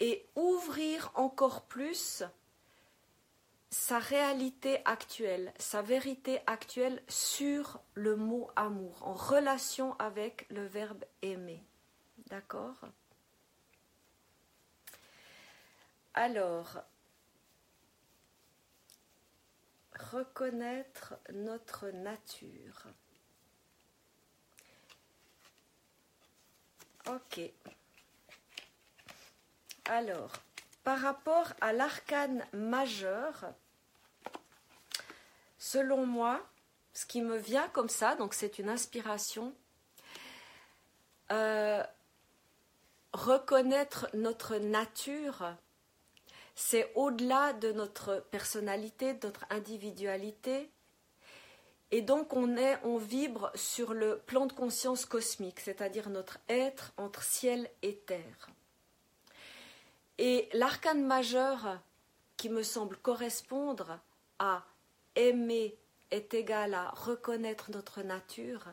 et 0.00 0.26
ouvrir 0.34 1.12
encore 1.14 1.62
plus 1.62 2.24
sa 3.70 4.00
réalité 4.00 4.80
actuelle, 4.84 5.54
sa 5.60 5.80
vérité 5.80 6.40
actuelle 6.48 7.00
sur 7.06 7.78
le 7.94 8.16
mot 8.16 8.50
amour, 8.56 8.98
en 9.02 9.14
relation 9.14 9.94
avec 10.00 10.44
le 10.50 10.66
verbe 10.66 11.04
aimer. 11.22 11.62
D'accord 12.26 12.74
Alors, 16.14 16.82
reconnaître 20.12 21.14
notre 21.32 21.90
nature. 21.90 22.86
Ok. 27.06 27.40
Alors, 29.84 30.32
par 30.82 31.00
rapport 31.00 31.52
à 31.60 31.72
l'arcane 31.72 32.44
majeur, 32.52 33.52
selon 35.58 36.06
moi, 36.06 36.44
ce 36.92 37.06
qui 37.06 37.20
me 37.20 37.36
vient 37.36 37.68
comme 37.68 37.88
ça, 37.88 38.16
donc 38.16 38.34
c'est 38.34 38.58
une 38.58 38.68
inspiration, 38.68 39.54
euh, 41.30 41.84
reconnaître 43.16 44.08
notre 44.14 44.56
nature, 44.56 45.54
c'est 46.54 46.92
au-delà 46.94 47.52
de 47.54 47.72
notre 47.72 48.24
personnalité, 48.30 49.14
de 49.14 49.26
notre 49.26 49.46
individualité, 49.50 50.70
et 51.90 52.02
donc 52.02 52.34
on 52.34 52.56
est, 52.56 52.78
on 52.84 52.98
vibre 52.98 53.50
sur 53.54 53.94
le 53.94 54.18
plan 54.18 54.46
de 54.46 54.52
conscience 54.52 55.06
cosmique, 55.06 55.60
c'est-à-dire 55.60 56.10
notre 56.10 56.38
être 56.48 56.92
entre 56.96 57.22
ciel 57.22 57.70
et 57.82 57.96
terre. 57.96 58.50
Et 60.18 60.48
l'arcane 60.52 61.04
majeur 61.04 61.80
qui 62.36 62.48
me 62.48 62.62
semble 62.62 62.96
correspondre 62.96 63.98
à 64.38 64.64
aimer 65.14 65.76
est 66.10 66.34
égal 66.34 66.74
à 66.74 66.90
reconnaître 66.90 67.70
notre 67.70 68.02
nature, 68.02 68.64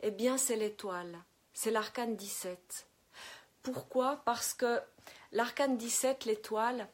eh 0.00 0.10
bien 0.10 0.38
c'est 0.38 0.56
l'étoile, 0.56 1.16
c'est 1.52 1.70
l'arcane 1.70 2.16
17. 2.16 2.86
Pourquoi? 3.64 4.22
Parce 4.26 4.52
que 4.52 4.78
l'arcane 5.32 5.76
17, 5.78 6.26
l'étoile, 6.26 6.86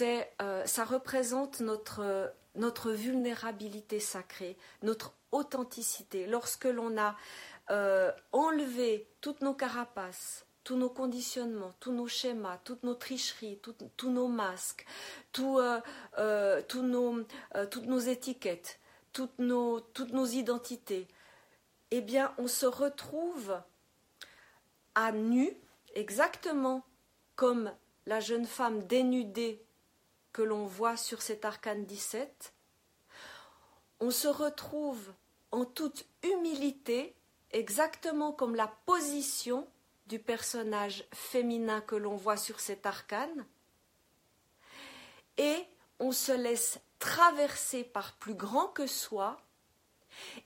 euh, 0.00 0.64
ça 0.64 0.84
représente 0.84 1.60
notre, 1.60 2.90
vulnérabilité 2.90 4.00
sacrée, 4.00 4.56
notre 4.82 5.14
authenticité. 5.30 6.26
Lorsque 6.26 6.64
l'on 6.64 6.96
a 6.96 7.16
euh, 7.70 8.10
enlevé 8.32 9.06
toutes 9.20 9.42
nos 9.42 9.52
carapaces, 9.52 10.46
tous 10.64 10.76
nos 10.76 10.88
conditionnements, 10.88 11.74
tous 11.80 11.92
nos 11.92 12.06
schémas, 12.06 12.58
toutes 12.64 12.82
nos 12.82 12.94
tricheries, 12.94 13.60
tous 13.98 14.10
nos 14.10 14.28
masques, 14.28 14.86
euh, 15.38 16.62
toutes 16.66 17.86
nos 17.86 17.98
étiquettes, 17.98 18.80
toutes 19.12 19.38
nos 19.38 20.26
identités, 20.26 21.08
eh 21.90 22.00
bien, 22.00 22.32
on 22.38 22.48
se 22.48 22.64
retrouve 22.64 23.60
à 24.94 25.12
nu, 25.12 25.54
exactement 25.94 26.84
comme 27.36 27.72
la 28.06 28.20
jeune 28.20 28.46
femme 28.46 28.82
dénudée 28.84 29.64
que 30.32 30.42
l'on 30.42 30.66
voit 30.66 30.96
sur 30.96 31.22
cet 31.22 31.44
arcane 31.44 31.84
17. 31.84 32.52
On 34.00 34.10
se 34.10 34.28
retrouve 34.28 35.12
en 35.52 35.64
toute 35.64 36.04
humilité, 36.22 37.14
exactement 37.52 38.32
comme 38.32 38.56
la 38.56 38.66
position 38.86 39.66
du 40.06 40.18
personnage 40.18 41.04
féminin 41.12 41.80
que 41.80 41.94
l'on 41.94 42.16
voit 42.16 42.36
sur 42.36 42.60
cet 42.60 42.84
arcane, 42.84 43.46
et 45.38 45.64
on 46.00 46.12
se 46.12 46.32
laisse 46.32 46.80
traverser 46.98 47.84
par 47.84 48.14
plus 48.14 48.34
grand 48.34 48.68
que 48.68 48.86
soi, 48.86 49.40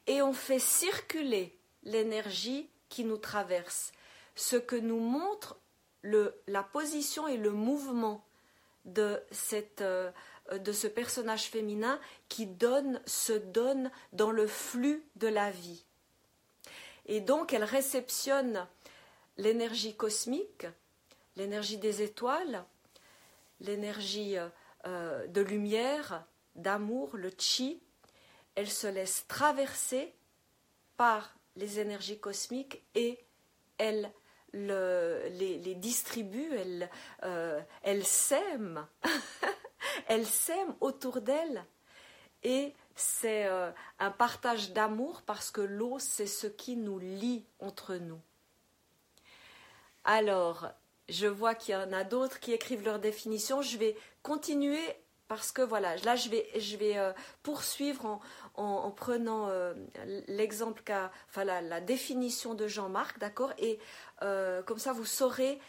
et 0.06 0.22
on 0.22 0.32
fait 0.32 0.58
circuler 0.58 1.58
l'énergie 1.82 2.68
qui 2.88 3.04
nous 3.04 3.16
traverse, 3.16 3.92
ce 4.38 4.56
que 4.56 4.76
nous 4.76 5.00
montre 5.00 5.58
la 6.04 6.62
position 6.62 7.26
et 7.26 7.36
le 7.36 7.50
mouvement 7.50 8.24
euh, 8.96 10.10
de 10.52 10.72
ce 10.72 10.86
personnage 10.86 11.50
féminin 11.50 12.00
qui 12.28 12.46
donne, 12.46 13.02
se 13.04 13.32
donne 13.32 13.90
dans 14.12 14.30
le 14.30 14.46
flux 14.46 15.04
de 15.16 15.26
la 15.26 15.50
vie. 15.50 15.84
Et 17.06 17.20
donc 17.20 17.52
elle 17.52 17.64
réceptionne 17.64 18.66
l'énergie 19.38 19.96
cosmique, 19.96 20.66
l'énergie 21.34 21.78
des 21.78 22.02
étoiles, 22.02 22.64
l'énergie 23.60 24.36
euh, 24.86 25.26
de 25.26 25.40
lumière, 25.40 26.24
d'amour, 26.54 27.16
le 27.16 27.32
chi, 27.36 27.82
elle 28.54 28.70
se 28.70 28.86
laisse 28.86 29.26
traverser 29.26 30.14
par 30.96 31.34
les 31.56 31.80
énergies 31.80 32.20
cosmiques 32.20 32.84
et 32.94 33.18
elle 33.78 34.12
les, 34.52 35.74
distribue, 35.76 36.50
elle, 36.56 36.90
euh, 37.24 37.60
sème, 38.02 38.86
elle 40.08 40.26
sème 40.26 40.74
autour 40.80 41.20
d'elle. 41.20 41.64
Et 42.42 42.74
c'est 42.94 43.46
euh, 43.46 43.70
un 43.98 44.10
partage 44.10 44.72
d'amour 44.72 45.22
parce 45.22 45.50
que 45.50 45.60
l'eau, 45.60 45.98
c'est 45.98 46.26
ce 46.26 46.46
qui 46.46 46.76
nous 46.76 46.98
lie 46.98 47.44
entre 47.58 47.96
nous. 47.96 48.20
Alors, 50.04 50.68
je 51.08 51.26
vois 51.26 51.54
qu'il 51.54 51.74
y 51.74 51.76
en 51.76 51.92
a 51.92 52.04
d'autres 52.04 52.40
qui 52.40 52.52
écrivent 52.52 52.84
leur 52.84 52.98
définition. 52.98 53.62
Je 53.62 53.76
vais 53.76 53.96
continuer 54.22 54.80
parce 55.28 55.52
que 55.52 55.62
voilà, 55.62 55.96
là 55.98 56.16
je 56.16 56.30
vais, 56.30 56.48
je 56.58 56.76
vais 56.76 56.96
euh, 56.96 57.12
poursuivre 57.42 58.06
en, 58.06 58.20
prenant 58.96 59.48
euh, 59.48 59.72
l'exemple 60.26 60.82
qu'a, 60.82 61.12
enfin 61.28 61.44
la, 61.44 61.80
définition 61.80 62.54
de 62.54 62.66
Jean-Marc, 62.66 63.18
d'accord 63.18 63.52
Et 63.58 63.78
euh, 64.22 64.62
comme 64.62 64.78
ça, 64.78 64.92
vous 64.92 65.04
saurez 65.04 65.60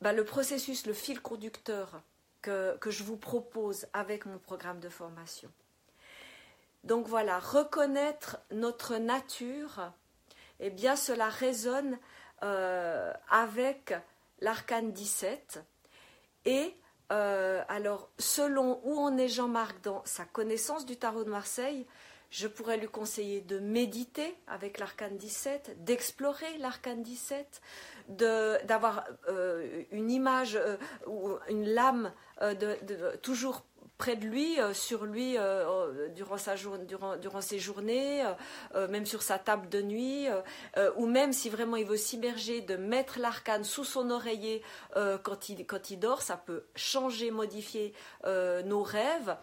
bah, 0.00 0.12
le 0.12 0.24
processus, 0.24 0.86
le 0.86 0.92
fil 0.92 1.20
conducteur 1.20 2.02
que, 2.42 2.78
je 2.86 3.02
vous 3.02 3.16
propose 3.16 3.86
avec 3.92 4.26
mon 4.26 4.38
programme 4.38 4.78
de 4.78 4.88
formation. 4.88 5.50
Donc 6.84 7.08
voilà, 7.08 7.40
reconnaître 7.40 8.38
notre 8.52 8.96
nature, 8.96 9.92
eh 10.60 10.70
bien 10.70 10.94
cela 10.94 11.28
résonne 11.28 11.98
euh, 12.44 13.12
avec 13.30 13.94
l'arcane 14.40 14.92
17. 14.92 15.64
Et 16.44 16.74
alors, 17.08 18.10
selon 18.18 18.80
où 18.82 18.98
en 18.98 19.16
est 19.16 19.28
Jean-Marc 19.28 19.80
dans 19.82 20.02
sa 20.04 20.24
connaissance 20.24 20.86
du 20.86 20.96
tarot 20.96 21.22
de 21.22 21.30
Marseille, 21.30 21.86
je 22.36 22.48
pourrais 22.48 22.76
lui 22.76 22.88
conseiller 22.88 23.40
de 23.40 23.58
méditer 23.58 24.34
avec 24.46 24.78
l'arcane 24.78 25.16
17, 25.16 25.84
d'explorer 25.84 26.58
l'arcane 26.58 27.02
17, 27.02 27.62
d'avoir 28.08 29.04
euh, 29.28 29.84
une 29.90 30.10
image 30.10 30.58
ou 31.06 31.30
une 31.48 31.66
lame 31.66 32.12
de, 32.42 33.16
toujours 33.22 33.64
près 33.98 34.16
de 34.16 34.26
lui, 34.26 34.60
euh, 34.60 34.74
sur 34.74 35.04
lui, 35.06 35.36
euh, 35.38 36.08
durant, 36.14 36.36
ses 37.40 37.58
journées, 37.58 38.24
euh, 38.74 38.88
même 38.88 39.06
sur 39.06 39.22
sa 39.22 39.38
table 39.38 39.68
de 39.68 39.82
nuit, 39.82 40.26
ou 40.96 41.06
même 41.06 41.32
si 41.32 41.48
vraiment 41.48 41.76
il 41.76 41.86
veut 41.86 41.96
s'immerger, 41.96 42.60
de 42.60 42.76
mettre 42.76 43.18
l'arcane 43.18 43.64
sous 43.64 43.84
son 43.84 44.10
oreiller 44.10 44.62
quand, 45.22 45.48
il, 45.48 45.66
quand 45.66 45.90
il 45.90 45.98
dort, 45.98 46.22
ça 46.22 46.36
peut 46.36 46.64
changer, 46.74 47.30
modifier 47.30 47.94
nos 48.24 48.82
rêves. 48.82 49.36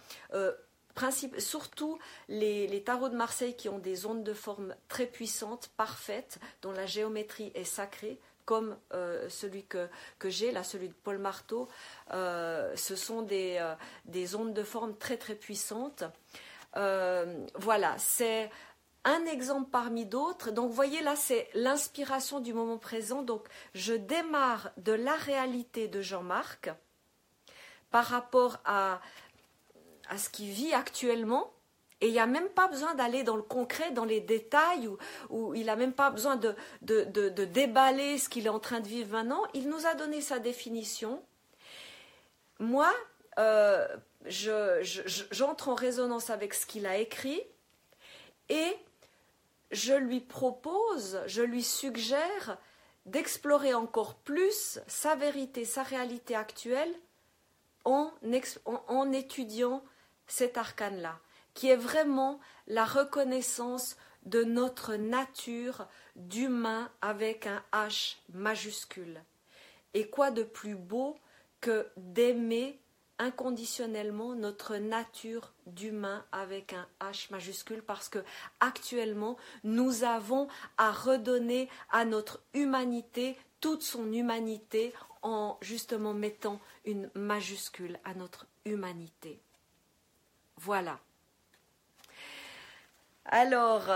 Surtout 1.38 1.98
les, 2.30 2.84
tarots 2.84 3.10
de 3.10 3.16
Marseille 3.16 3.56
qui 3.56 3.68
ont 3.68 3.80
des 3.80 4.06
ondes 4.06 4.24
de 4.24 4.34
forme 4.34 4.76
très 4.88 5.06
puissantes, 5.06 5.70
parfaites, 5.76 6.40
dont 6.62 6.72
la 6.72 6.86
géométrie 6.86 7.52
est 7.56 7.64
sacrée, 7.64 8.20
comme 8.46 8.78
euh, 8.94 9.28
celui 9.30 9.66
que, 9.66 9.88
que 10.20 10.30
j'ai, 10.30 10.52
là, 10.52 10.64
celui 10.64 10.90
de 10.90 10.94
Paul 11.04 11.18
Marteau, 11.18 11.68
euh, 12.12 12.74
ce 12.76 12.96
sont 12.96 13.22
des, 13.22 13.58
euh, 13.60 13.74
des, 14.06 14.36
ondes 14.36 14.54
de 14.54 14.64
forme 14.64 14.96
très 14.96 15.18
très 15.18 15.36
puissantes. 15.36 16.04
voilà, 16.74 17.98
c'est 17.98 18.50
un 19.06 19.26
exemple 19.26 19.70
parmi 19.72 20.06
d'autres. 20.06 20.52
Donc, 20.52 20.70
vous 20.70 20.76
voyez, 20.76 21.02
là, 21.02 21.16
c'est 21.16 21.50
l'inspiration 21.54 22.40
du 22.40 22.54
moment 22.54 22.78
présent. 22.78 23.22
Donc, 23.22 23.48
je 23.74 23.94
démarre 23.94 24.72
de 24.78 24.94
la 24.94 25.16
réalité 25.16 25.88
de 25.88 26.02
Jean-Marc 26.02 26.70
par 27.92 28.06
rapport 28.06 28.58
à, 28.66 29.02
à 30.10 30.18
ce 30.18 30.30
qu'il 30.30 30.50
vit 30.50 30.74
actuellement. 30.74 31.54
Et 32.02 32.08
il 32.08 32.12
n'y 32.12 32.20
a 32.20 32.26
même 32.26 32.50
pas 32.50 32.68
besoin 32.68 32.96
d'aller 32.96 33.24
dans 33.24 33.38
le 33.38 33.42
concret, 33.42 33.92
dans 33.92 34.04
les 34.04 34.20
détails, 34.20 34.90
ou, 35.30 35.54
il 35.56 35.68
n'a 35.68 35.78
même 35.78 35.94
pas 35.94 36.10
besoin 36.10 36.36
de, 36.36 36.56
déballer 37.46 38.18
ce 38.18 38.28
qu'il 38.28 38.46
est 38.46 38.50
en 38.50 38.60
train 38.60 38.82
de 38.82 38.88
vivre 38.88 39.12
maintenant. 39.12 39.44
Il 39.54 39.70
nous 39.70 39.86
a 39.86 39.94
donné 39.96 40.20
sa 40.20 40.40
définition. 40.40 41.24
Moi, 42.60 42.92
euh, 43.40 43.88
j'entre 44.26 45.70
en 45.70 45.76
résonance 45.76 46.30
avec 46.30 46.54
ce 46.54 46.66
qu'il 46.66 46.86
a 46.86 46.98
écrit 46.98 47.42
et 48.50 48.78
je 49.72 49.94
lui 49.94 50.20
propose, 50.20 51.22
je 51.26 51.42
lui 51.42 51.64
suggère 51.64 52.58
d'explorer 53.06 53.74
encore 53.74 54.16
plus 54.16 54.80
sa 54.88 55.16
vérité, 55.16 55.66
sa 55.66 55.84
réalité 55.84 56.36
actuelle 56.36 56.94
en, 57.86 58.12
en, 58.66 59.12
étudiant 59.12 59.84
cet 60.28 60.58
arcane-là, 60.58 61.20
qui 61.54 61.70
est 61.70 61.76
vraiment 61.76 62.40
la 62.68 62.86
reconnaissance 62.86 63.98
de 64.26 64.44
notre 64.44 64.96
nature 64.96 65.88
d'humain 66.16 66.90
avec 67.02 67.48
un 67.48 67.62
H 67.74 68.18
majuscule. 68.34 69.22
Et 69.94 70.08
quoi 70.08 70.32
de 70.32 70.44
plus 70.44 70.76
beau 70.76 71.18
que 71.62 71.88
d'aimer 71.98 72.80
inconditionnellement 73.20 74.34
notre 74.34 74.78
nature 74.78 75.54
d'humain 75.68 76.26
avec 76.32 76.74
un 76.74 76.88
H 77.02 77.30
majuscule? 77.32 77.84
Parce 77.84 78.10
que 78.10 78.24
actuellement 78.60 79.38
nous 79.64 80.04
avons 80.04 80.48
à 80.78 80.92
redonner 80.92 81.70
à 81.92 82.06
notre 82.06 82.42
humanité 82.54 83.38
toute 83.60 83.84
son 83.84 84.12
humanité 84.12 84.94
en 85.22 85.58
justement 85.62 86.14
mettant 86.14 86.60
une 86.86 87.10
majuscule 87.16 88.00
à 88.04 88.14
notre 88.14 88.46
humanité. 88.66 89.40
Voilà. 90.58 91.00
Alors, 93.26 93.90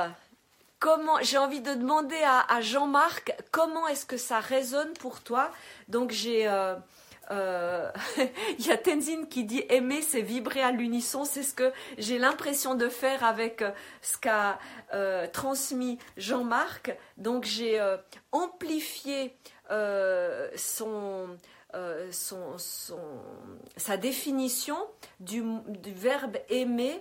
comment 0.79 1.17
j'ai 1.21 1.37
envie 1.37 1.61
de 1.61 1.73
demander 1.73 2.21
à, 2.23 2.61
Jean-Marc 2.61 3.35
comment 3.51 3.87
est-ce 3.87 4.05
que 4.05 4.17
ça 4.17 4.39
résonne 4.39 4.93
pour 4.93 5.21
toi? 5.21 5.51
Donc 5.87 6.11
j'ai 6.11 6.47
euh, 6.47 6.75
euh, 7.31 7.91
il 8.59 8.65
y 8.65 8.71
a 8.71 8.77
Tenzin 8.77 9.25
qui 9.25 9.43
dit 9.43 9.63
aimer, 9.69 10.01
c'est 10.01 10.21
vibrer 10.21 10.61
à 10.61 10.71
l'unisson. 10.71 11.25
C'est 11.25 11.43
ce 11.43 11.53
que 11.53 11.71
j'ai 11.97 12.19
l'impression 12.19 12.75
de 12.75 12.89
faire 12.89 13.23
avec 13.23 13.61
euh, 13.61 13.71
ce 14.01 14.17
qu'a 14.17 14.59
transmis 15.33 15.99
Jean-Marc. 16.15 16.95
Donc 17.17 17.43
j'ai 17.43 17.79
amplifié 18.31 19.35
son, 20.55 21.37
son, 22.11 22.57
son, 22.57 22.99
sa 23.75 23.97
définition 23.97 24.77
du, 25.19 25.43
verbe 25.93 26.37
aimer 26.49 26.99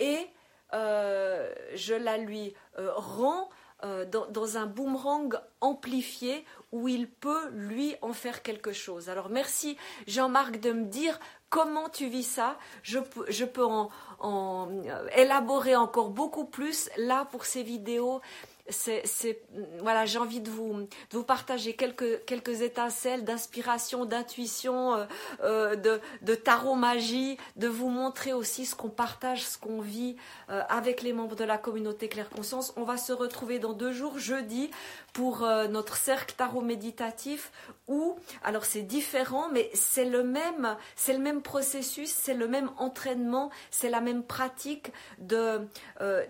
et 0.00 0.26
je 0.72 1.94
la 1.94 2.18
lui 2.18 2.54
rends 2.76 3.48
dans, 3.82 4.56
un 4.56 4.66
boomerang 4.66 5.40
amplifié 5.60 6.44
où 6.72 6.88
il 6.88 7.08
peut, 7.08 7.48
lui, 7.50 7.96
en 8.00 8.12
faire 8.12 8.42
quelque 8.42 8.72
chose. 8.72 9.08
Alors 9.08 9.28
merci 9.28 9.76
Jean-Marc 10.06 10.60
de 10.60 10.72
me 10.72 10.84
dire 10.84 11.18
comment 11.52 11.90
tu 11.90 12.08
vis 12.08 12.22
ça. 12.22 12.56
Je, 12.82 12.98
peux 13.44 13.64
en, 13.64 14.70
élaborer 15.14 15.76
encore 15.76 16.08
beaucoup 16.08 16.46
plus 16.46 16.88
là 16.96 17.26
pour 17.26 17.44
ces 17.44 17.62
vidéos 17.62 18.20
c'est, 18.68 19.42
voilà, 19.80 20.06
j'ai 20.06 20.18
envie 20.18 20.40
de 20.40 20.48
vous, 20.48 20.86
vous 21.10 21.24
partager 21.24 21.74
quelques, 21.74 22.24
quelques 22.24 22.62
étincelles 22.62 23.24
d'inspiration, 23.24 24.04
d'intuition, 24.04 24.94
euh, 24.94 25.04
euh, 25.42 25.76
de, 25.76 26.00
de, 26.22 26.34
tarot 26.34 26.76
magie, 26.76 27.38
de 27.56 27.66
vous 27.66 27.88
montrer 27.88 28.32
aussi 28.32 28.64
ce 28.64 28.76
qu'on 28.76 28.88
partage, 28.88 29.44
ce 29.44 29.58
qu'on 29.58 29.80
vit 29.80 30.16
euh, 30.48 30.62
avec 30.68 31.02
les 31.02 31.12
membres 31.12 31.34
de 31.34 31.44
la 31.44 31.58
communauté 31.58 32.08
Claire 32.08 32.30
Conscience. 32.30 32.72
On 32.76 32.84
va 32.84 32.96
se 32.96 33.12
retrouver 33.12 33.58
dans 33.58 33.72
deux 33.72 33.92
jours, 33.92 34.18
jeudi, 34.18 34.70
pour 35.12 35.40
notre 35.70 35.96
cercle 35.96 36.34
tarot 36.36 36.62
méditatif 36.62 37.52
où, 37.86 38.16
alors 38.42 38.64
c'est 38.64 38.82
différent, 38.82 39.48
mais 39.52 39.70
c'est 39.74 40.04
le 40.04 40.22
même, 40.22 40.76
c'est 40.96 41.12
le 41.12 41.18
même 41.18 41.42
processus, 41.42 42.10
c'est 42.10 42.34
le 42.34 42.48
même 42.48 42.70
entraînement, 42.78 43.50
c'est 43.70 43.90
la 43.90 44.00
même 44.00 44.22
pratique 44.22 44.92
de 45.18 45.60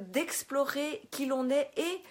d'explorer 0.01 1.03
qui 1.11 1.27
l'on 1.27 1.49
est 1.51 1.71
et 1.77 2.03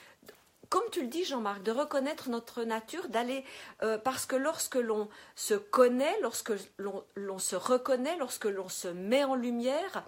comme 0.72 0.90
tu 0.90 1.02
le 1.02 1.08
dis, 1.08 1.26
Jean-Marc, 1.26 1.64
de 1.64 1.72
reconnaître 1.72 2.30
notre 2.30 2.64
nature, 2.64 3.10
d'aller, 3.10 3.44
euh, 3.84 3.98
parce 3.98 4.26
que 4.26 4.38
lorsque 4.38 4.76
l'on 4.76 5.10
se 5.36 5.54
connaît, 5.54 6.18
lorsque 6.22 6.54
l'on 6.78 7.40
se 7.40 7.58
reconnaît, 7.58 8.16
lorsque 8.18 8.46
l'on 8.46 8.70
se 8.70 8.88
met 8.88 9.26
en 9.26 9.36
lumière, 9.36 10.06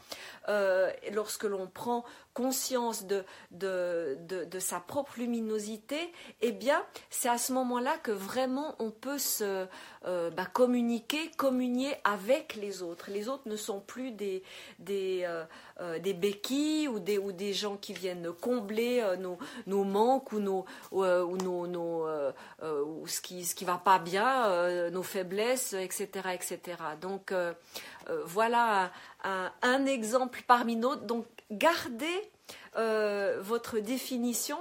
euh, 0.48 0.90
lorsque 1.12 1.44
l'on 1.44 1.68
prend 1.68 2.06
conscience 2.34 3.06
de, 3.06 3.26
sa 4.60 4.80
propre 4.80 5.12
luminosité, 5.18 6.14
eh 6.40 6.54
bien, 6.54 6.82
c'est 7.10 7.30
à 7.30 7.38
ce 7.38 7.52
moment-là 7.52 7.98
que 7.98 8.12
vraiment 8.12 8.76
on 8.80 8.90
peut 8.90 9.18
se 9.18 9.68
euh, 10.06 10.30
bah, 10.30 10.46
communiquer, 10.46 11.30
communier 11.36 11.94
avec 12.06 12.56
les 12.56 12.82
autres. 12.82 13.12
Les 13.12 13.28
autres 13.28 13.50
ne 13.50 13.58
sont 13.58 13.82
plus 13.82 14.12
des, 14.12 14.44
euh, 15.84 15.94
euh, 15.94 16.00
des 16.00 16.14
béquilles 16.14 16.88
ou 16.88 17.00
des, 17.00 17.18
ou 17.18 17.32
des 17.32 17.54
gens 17.54 17.76
qui 17.78 17.94
viennent 17.94 18.32
combler 18.32 19.04
nos, 19.20 19.38
nos 19.68 19.84
manques 19.84 20.32
ou, 20.32 20.40
nos, 20.40 20.66
ou, 20.92 21.38
nos, 21.38 22.08
ou 22.62 23.08
ce 23.08 23.22
qui 23.22 23.46
ce 23.46 23.54
qui 23.56 23.66
va 23.66 23.78
pas 23.78 24.00
bien, 24.00 24.90
nos 24.90 25.04
faiblesses, 25.04 25.74
etc., 25.74 26.08
etc. 26.34 26.60
Donc 27.02 27.34
voilà 28.26 28.92
un, 29.24 29.86
exemple 29.86 30.42
parmi 30.48 30.76
d'autres. 30.76 31.04
Donc 31.04 31.26
gardez 31.52 32.32
euh, 32.76 33.40
votre 33.42 33.80
définition 33.80 34.58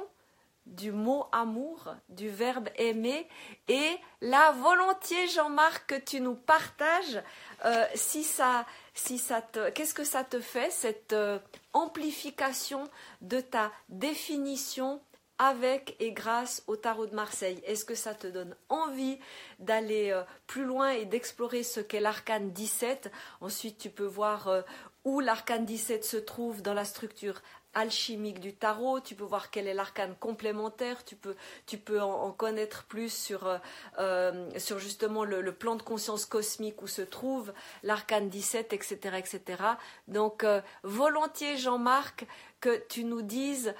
du 0.66 0.92
mot 0.92 1.26
amour, 1.32 1.94
du 2.08 2.28
verbe 2.28 2.68
aimer, 2.76 3.26
et 3.68 3.96
la 4.20 4.52
volontiers, 4.52 5.28
Jean-Marc, 5.28 5.87
que 5.88 5.94
tu 5.98 6.20
nous 6.20 6.35
partages, 6.37 7.20
euh, 7.64 7.85
si 7.94 8.22
ça, 8.22 8.64
qu'est-ce 8.94 9.94
que 9.94 10.05
ça 10.05 10.24
te 10.24 10.40
fait, 10.40 10.70
cette 10.70 11.12
euh, 11.12 11.38
amplification 11.72 12.85
de 13.20 13.40
ta 13.40 13.72
définition 13.88 15.00
avec 15.38 15.96
et 15.98 16.12
grâce 16.12 16.62
au 16.66 16.76
tarot 16.76 17.07
de 17.07 17.14
Marseille? 17.14 17.61
Est-ce 17.66 17.85
que 17.85 17.94
ça 17.94 18.14
te 18.14 18.26
donne 18.26 18.55
envie 18.68 19.18
d'aller 19.59 20.18
plus 20.46 20.64
loin 20.64 20.90
et 20.90 21.05
d'explorer 21.05 21.62
ce 21.62 21.81
qu'est 21.81 22.00
l'arcane 22.00 22.52
17 22.52 23.11
Ensuite, 23.40 23.78
tu 23.78 23.90
peux 23.90 24.05
voir 24.05 24.64
où 25.05 25.20
l'arcane 25.20 25.64
17 25.64 26.05
se 26.05 26.16
trouve 26.16 26.62
dans 26.62 26.74
la 26.74 26.85
structure 26.85 27.42
alchimique 27.74 28.40
du 28.40 28.54
tarot, 28.54 29.00
tu 29.00 29.14
peux 29.14 29.24
voir 29.24 29.50
quel 29.50 29.66
est 29.66 29.74
l'arcane 29.74 30.14
complémentaire, 30.18 31.04
tu 31.04 31.16
peux, 31.16 31.37
tu 31.66 31.78
peux 31.78 32.00
en, 32.00 32.32
connaître 32.32 32.85
plus 32.85 33.12
sur, 33.12 33.46
euh, 33.46 33.58
euh, 33.98 34.50
sur 34.58 34.78
justement 34.78 35.24
le, 35.24 35.52
plan 35.52 35.76
de 35.76 35.82
conscience 35.82 36.24
cosmique 36.24 36.82
où 36.82 36.87
se 36.87 37.02
trouve 37.02 37.52
l'arcane 37.82 38.28
17, 38.28 38.72
etc. 38.72 38.98
etc. 39.18 39.62
Donc, 40.08 40.44
euh, 40.44 40.61
volontiers, 40.82 41.56
Jean-Marc, 41.56 42.26
que 42.61 42.82
tu 42.88 43.04
nous 43.04 43.22
dises 43.22 43.74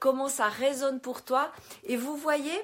comment 0.00 0.28
ça 0.28 0.48
résonne 0.48 1.00
pour 1.00 1.22
toi. 1.22 1.50
Et 1.84 1.96
vous 1.96 2.14
voyez, 2.14 2.60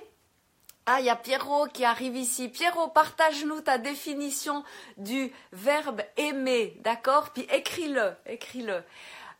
ah, 0.84 0.98
il 0.98 1.06
y 1.06 1.10
a 1.10 1.16
Pierrot 1.16 1.68
qui 1.68 1.84
arrive 1.84 2.16
ici. 2.16 2.48
Pierrot, 2.48 2.88
partage-nous 2.88 3.60
ta 3.60 3.78
définition 3.78 4.64
du 4.96 5.32
verbe 5.52 6.02
aimer, 6.16 6.76
d'accord? 6.80 7.30
Puis 7.30 7.46
écris-le, 7.52 8.14
écris-le. 8.26 8.82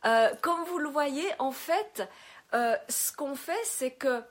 Euh, 0.05 0.29
comme 0.41 0.63
vous 0.65 0.79
le 0.79 0.89
voyez, 0.89 1.27
en 1.39 1.51
fait, 1.51 2.07
euh, 2.53 2.75
ce 2.89 3.11
qu'on 3.13 3.35
fait, 3.35 3.63
c'est 3.63 3.91
que 3.91 4.21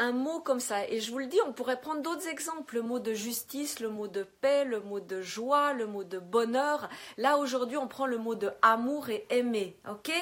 un 0.00 0.12
mot 0.12 0.40
comme 0.40 0.60
ça, 0.60 0.86
et 0.86 1.00
je 1.00 1.10
vous 1.10 1.18
le 1.18 1.26
dis, 1.26 1.40
on 1.44 1.52
pourrait 1.52 1.80
prendre 1.80 2.02
d'autres 2.02 2.28
exemples, 2.28 2.76
le 2.76 2.82
mot 2.82 3.00
de 3.00 3.14
justice, 3.14 3.80
le 3.80 3.88
mot 3.88 4.06
de 4.06 4.22
paix, 4.22 4.64
le 4.64 4.80
mot 4.80 5.00
de 5.00 5.22
joie, 5.22 5.72
le 5.72 5.86
mot 5.86 6.04
de 6.04 6.20
bonheur. 6.20 6.88
Là, 7.16 7.36
aujourd'hui, 7.36 7.76
on 7.76 7.88
prend 7.88 8.06
le 8.06 8.16
mot 8.16 8.36
de 8.36 8.50
amour 8.62 9.08
et 9.10 9.26
aimer, 9.30 9.76
ok? 9.88 10.12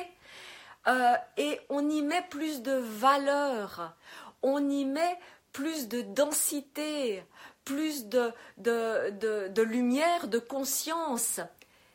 Euh, 0.88 1.14
Et 1.36 1.60
on 1.68 1.88
y 1.90 2.00
met 2.00 2.24
plus 2.30 2.62
de 2.62 2.72
valeur, 2.72 3.94
on 4.42 4.66
y 4.70 4.84
met 4.86 5.18
plus 5.52 5.88
de 5.88 6.00
densité, 6.00 7.24
plus 7.64 8.06
de, 8.06 8.32
de, 8.58 9.48
de, 9.48 9.62
lumière, 9.62 10.28
de 10.28 10.38
conscience. 10.38 11.40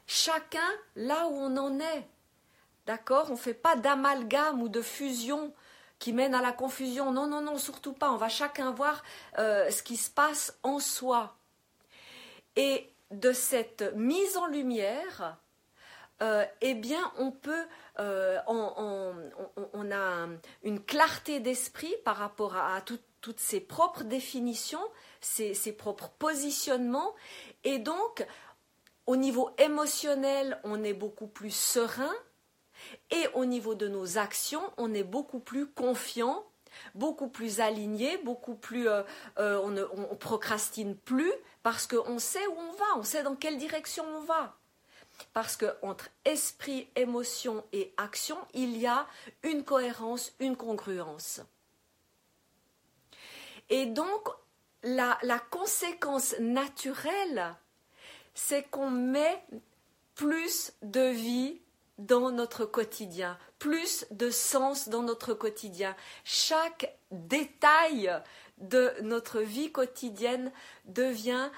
Chacun 0.06 0.60
là 0.96 1.28
où 1.28 1.36
on 1.36 1.58
en 1.58 1.80
est. 1.80 2.08
On 3.10 3.32
ne 3.32 3.36
fait 3.36 3.54
pas 3.54 3.76
d'amalgame 3.76 4.62
ou 4.62 4.70
de 4.70 4.82
fusion 4.82 5.54
qui 6.00 6.14
mène 6.14 6.34
à 6.34 6.42
la 6.42 6.52
confusion. 6.52 7.12
Non, 7.12 7.28
non, 7.28 7.42
non, 7.42 7.58
surtout 7.58 7.94
pas. 7.94 8.12
On 8.12 8.18
va 8.18 8.30
chacun 8.30 8.72
voir 8.72 9.04
euh, 9.38 9.70
ce 9.70 9.84
qui 9.84 9.98
se 9.98 10.10
passe 10.10 10.58
en 10.64 10.80
soi. 10.80 11.36
Et 12.56 12.90
de 13.12 13.32
cette 13.34 13.94
mise 13.96 14.38
en 14.38 14.48
lumière, 14.48 15.38
euh, 16.22 16.46
eh 16.62 16.74
bien, 16.74 17.12
on 17.18 17.32
peut, 17.32 17.66
euh, 18.00 18.38
on, 18.48 19.92
a 19.92 20.28
une 20.64 20.84
clarté 20.84 21.40
d'esprit 21.40 21.94
par 22.06 22.18
rapport 22.18 22.56
à, 22.56 22.82
toutes 22.82 23.40
ses 23.40 23.60
propres 23.60 24.04
définitions, 24.04 24.84
ses 25.20 25.74
propres 25.74 26.10
positionnements, 26.10 27.14
et 27.64 27.80
donc 27.80 28.26
au 29.08 29.16
niveau 29.16 29.50
émotionnel, 29.58 30.60
on 30.64 30.84
est 30.84 30.94
beaucoup 30.94 31.28
plus 31.28 31.54
serein. 31.54 32.14
Et 33.12 33.28
au 33.34 33.46
niveau 33.46 33.76
de 33.76 33.88
nos 33.88 34.18
actions, 34.18 34.62
on 34.78 34.94
est 34.94 35.04
beaucoup 35.04 35.40
plus 35.40 35.68
confiant, 35.68 36.44
beaucoup 36.96 37.28
plus 37.28 37.60
aligné, 37.60 38.18
beaucoup 38.18 38.56
plus. 38.56 38.88
Euh, 38.88 39.04
euh, 39.38 39.60
on 39.64 39.70
ne 39.70 39.84
on 39.94 40.16
procrastine 40.16 40.96
plus 40.96 41.34
parce 41.64 41.88
qu'on 41.88 42.20
sait 42.20 42.46
où 42.48 42.56
on 42.58 42.72
va, 42.72 42.86
on 42.98 43.04
sait 43.04 43.24
dans 43.24 43.36
quelle 43.36 43.58
direction 43.58 44.06
on 44.16 44.22
va. 44.22 44.58
Parce 45.34 45.56
que 45.56 45.66
entre 45.82 46.10
esprit, 46.26 46.88
émotion 46.96 47.64
et 47.74 47.94
action, 47.98 48.38
il 48.54 48.78
y 48.78 48.88
a 48.88 49.08
une 49.44 49.64
cohérence, 49.64 50.34
une 50.40 50.56
congruence. 50.56 51.42
Et 53.70 53.86
donc, 53.86 54.30
la 54.84 55.40
conséquence 55.52 56.36
naturelle, 56.40 57.56
c'est 58.34 58.64
qu'on 58.64 58.90
met 58.90 59.44
plus 60.16 60.74
de 60.82 61.10
vie 61.10 61.62
dans 62.06 62.32
notre 62.32 62.66
quotidien, 62.66 63.38
plus 63.60 64.06
de 64.12 64.30
sens 64.30 64.90
dans 64.90 65.04
notre 65.04 65.34
quotidien. 65.34 65.96
Chaque 66.24 66.98
détail 67.12 68.12
de 68.58 68.92
notre 69.02 69.40
vie 69.40 69.72
quotidienne 69.72 70.52
devient 70.86 71.50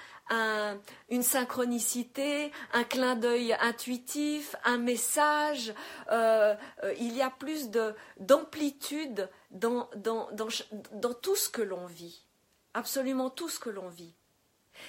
une 1.10 1.22
synchronicité, 1.22 2.50
un 2.72 2.84
clin 2.84 3.14
d'œil 3.14 3.54
intuitif, 3.60 4.56
un 4.64 4.78
message. 4.78 5.74
Euh, 6.10 6.54
euh, 6.82 6.94
il 6.98 7.14
y 7.14 7.20
a 7.20 7.30
plus 7.30 7.70
d'amplitude 8.18 9.28
dans, 9.50 9.88
dans, 9.96 10.28
dans 10.32 11.14
tout 11.14 11.36
ce 11.36 11.50
que 11.50 11.62
l'on 11.62 11.86
vit, 11.86 12.24
absolument 12.72 13.28
tout 13.28 13.48
ce 13.48 13.60
que 13.60 13.70
l'on 13.70 13.88
vit. 13.88 14.14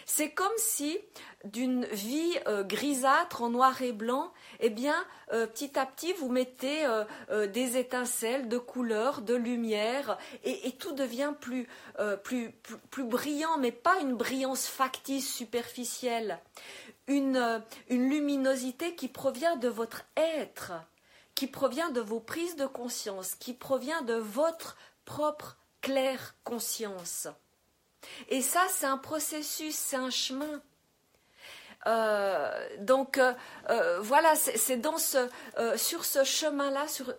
C'est 0.05 0.31
comme 0.31 0.47
si 0.57 0.97
d'une 1.43 1.85
vie 1.85 2.37
euh, 2.47 2.63
grisâtre 2.63 3.41
en 3.41 3.49
noir 3.49 3.81
et 3.81 3.91
blanc, 3.91 4.33
eh 4.59 4.69
bien, 4.69 4.95
euh, 5.31 5.47
petit 5.47 5.77
à 5.77 5.85
petit, 5.85 6.13
vous 6.13 6.29
mettez 6.29 6.85
euh, 6.85 7.47
des 7.47 7.77
étincelles 7.77 8.47
de 8.47 8.57
couleurs, 8.57 9.21
de 9.21 9.35
lumière, 9.35 10.17
et, 10.43 10.71
tout 10.77 10.93
devient 10.93 11.33
plus, 11.39 11.67
plus, 12.23 13.03
brillant, 13.03 13.57
mais 13.57 13.71
pas 13.71 13.99
une 13.99 14.15
brillance 14.15 14.67
factice, 14.67 15.33
superficielle, 15.33 16.39
une, 17.07 17.63
une 17.89 18.09
luminosité 18.09 18.95
qui 18.95 19.07
provient 19.07 19.55
de 19.55 19.69
votre 19.69 20.03
être, 20.17 20.73
qui 21.33 21.47
provient 21.47 21.89
de 21.89 22.01
vos 22.01 22.19
prises 22.19 22.55
de 22.55 22.65
conscience, 22.65 23.35
qui 23.35 23.53
provient 23.53 24.01
de 24.01 24.15
votre 24.15 24.77
propre 25.05 25.57
claire 25.81 26.35
conscience. 26.43 27.27
Et 28.29 28.41
ça, 28.41 28.61
c'est 28.69 28.85
un 28.85 28.97
processus, 28.97 29.75
c'est 29.75 29.97
un 29.97 30.09
chemin. 30.09 30.61
Euh, 31.87 32.67
donc 32.79 33.19
euh, 33.19 33.33
euh, 33.69 33.99
voilà, 34.01 34.33
c'est 34.35 34.77
dans 34.77 34.97
sur 34.97 36.05
ce 36.05 36.23
chemin-là, 36.23 36.87
sur, 36.87 37.13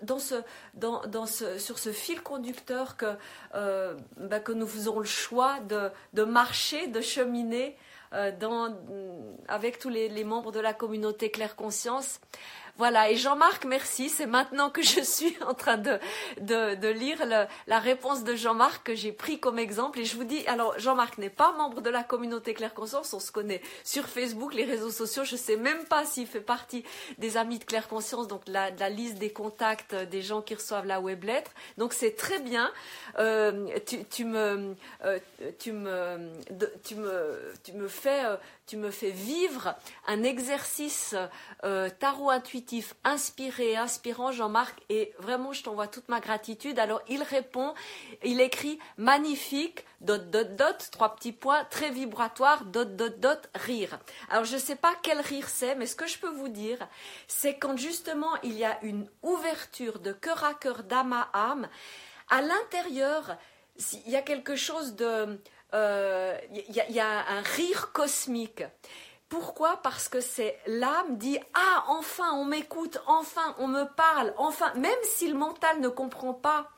ce, 1.78 1.92
fil 1.92 2.22
conducteur 2.22 2.96
que, 2.96 3.16
bah, 3.52 4.40
que 4.40 4.52
nous 4.52 4.66
faisons 4.66 4.98
le 4.98 5.04
choix 5.04 5.58
de, 5.60 6.24
marcher, 6.24 6.88
de 6.88 7.00
cheminer 7.00 7.76
avec 9.48 9.78
tous 9.78 9.88
les, 9.88 10.08
les, 10.08 10.24
membres 10.24 10.52
de 10.52 10.60
la 10.60 10.72
communauté 10.72 11.30
Claire 11.30 11.54
Conscience. 11.54 12.20
Voilà, 12.78 13.10
et 13.10 13.16
Jean-Marc, 13.16 13.64
merci. 13.64 14.08
C'est 14.10 14.26
maintenant 14.26 14.68
que 14.70 14.82
je 14.82 15.00
suis 15.00 15.36
en 15.46 15.54
train 15.54 15.78
de, 15.78 15.98
de, 16.40 16.88
lire 16.88 17.24
la 17.24 17.78
réponse 17.78 18.24
de 18.24 18.34
Jean-Marc 18.34 18.86
que 18.86 18.94
j'ai 18.94 19.12
pris 19.12 19.40
comme 19.40 19.58
exemple. 19.58 20.00
Et 20.00 20.04
je 20.04 20.16
vous 20.16 20.24
dis, 20.24 20.46
alors 20.46 20.78
Jean-Marc 20.78 21.18
n'est 21.18 21.30
pas 21.30 21.52
membre 21.52 21.80
de 21.80 21.90
la 21.90 22.02
communauté 22.02 22.54
Claire 22.54 22.74
Conscience, 22.74 23.12
on 23.14 23.20
se 23.20 23.32
connaît 23.32 23.62
sur 23.84 24.06
Facebook, 24.06 24.54
les 24.54 24.64
réseaux 24.64 24.90
sociaux. 24.90 25.24
Je 25.24 25.34
ne 25.34 25.40
sais 25.40 25.56
même 25.56 25.84
pas 25.84 26.04
s'il 26.04 26.26
fait 26.26 26.40
partie 26.40 26.84
des 27.18 27.36
amis 27.36 27.58
de 27.58 27.64
Claire 27.64 27.88
Conscience, 27.88 28.28
donc 28.28 28.42
la, 28.46 28.70
la 28.70 28.90
liste 28.90 29.18
des 29.18 29.30
contacts 29.30 29.94
des 29.94 30.22
gens 30.22 30.42
qui 30.42 30.54
reçoivent 30.54 30.86
la 30.86 31.00
web 31.00 31.24
lettre. 31.24 31.52
Donc 31.78 31.92
c'est 31.92 32.16
très 32.16 32.40
bien. 32.40 32.70
Euh, 33.18 33.68
tu, 34.10 34.24
me, 34.24 34.74
euh, 35.04 35.18
tu, 35.58 35.72
me, 35.72 36.30
tu, 36.84 36.94
me, 36.94 37.52
tu 37.64 37.72
me 37.72 37.88
fais 37.88 38.24
euh, 38.24 38.36
tu 38.66 38.76
me 38.76 38.90
fais 38.90 39.10
vivre 39.10 39.76
un 40.06 40.22
exercice 40.24 41.14
euh, 41.64 41.88
tarot 41.88 42.30
intuitif 42.30 42.94
inspiré, 43.04 43.76
inspirant, 43.76 44.32
Jean-Marc, 44.32 44.80
et 44.88 45.12
vraiment, 45.18 45.52
je 45.52 45.62
t'envoie 45.62 45.86
toute 45.86 46.08
ma 46.08 46.20
gratitude. 46.20 46.78
Alors, 46.78 47.00
il 47.08 47.22
répond, 47.22 47.74
il 48.24 48.40
écrit 48.40 48.78
magnifique, 48.96 49.84
dot, 50.00 50.30
dot, 50.30 50.56
dot, 50.56 50.88
trois 50.90 51.14
petits 51.14 51.32
points, 51.32 51.64
très 51.66 51.90
vibratoire, 51.90 52.64
dot, 52.64 52.96
dot, 52.96 53.20
dot, 53.20 53.48
rire. 53.54 54.00
Alors, 54.30 54.44
je 54.44 54.54
ne 54.54 54.60
sais 54.60 54.76
pas 54.76 54.94
quel 55.02 55.20
rire 55.20 55.48
c'est, 55.48 55.76
mais 55.76 55.86
ce 55.86 55.94
que 55.94 56.08
je 56.08 56.18
peux 56.18 56.30
vous 56.30 56.48
dire, 56.48 56.88
c'est 57.28 57.58
quand 57.58 57.76
justement 57.76 58.34
il 58.42 58.54
y 58.54 58.64
a 58.64 58.78
une 58.82 59.08
ouverture 59.22 60.00
de 60.00 60.12
cœur 60.12 60.42
à 60.44 60.54
cœur, 60.54 60.82
d'âme 60.82 61.12
à 61.12 61.30
âme, 61.32 61.68
à 62.28 62.42
l'intérieur, 62.42 63.36
il 64.06 64.10
y 64.10 64.16
a 64.16 64.22
quelque 64.22 64.56
chose 64.56 64.96
de 64.96 65.38
il 65.76 65.82
euh, 65.82 66.38
y, 66.88 67.00
a 67.00 67.28
un 67.28 67.42
rire 67.42 67.92
cosmique. 67.92 68.64
Pourquoi? 69.28 69.78
Parce 69.82 70.08
que 70.08 70.20
c'est 70.20 70.58
l'âme 70.66 71.18
dit 71.18 71.38
ah 71.54 71.84
enfin 71.88 72.32
on 72.34 72.44
m'écoute, 72.44 72.98
enfin 73.06 73.54
on 73.58 73.66
me 73.66 73.84
parle, 73.84 74.32
enfin! 74.38 74.72
Même 74.74 74.92
si 75.02 75.28
le 75.28 75.34
mental 75.34 75.80
ne 75.80 75.88
comprend 75.88 76.32
pas, 76.32 76.70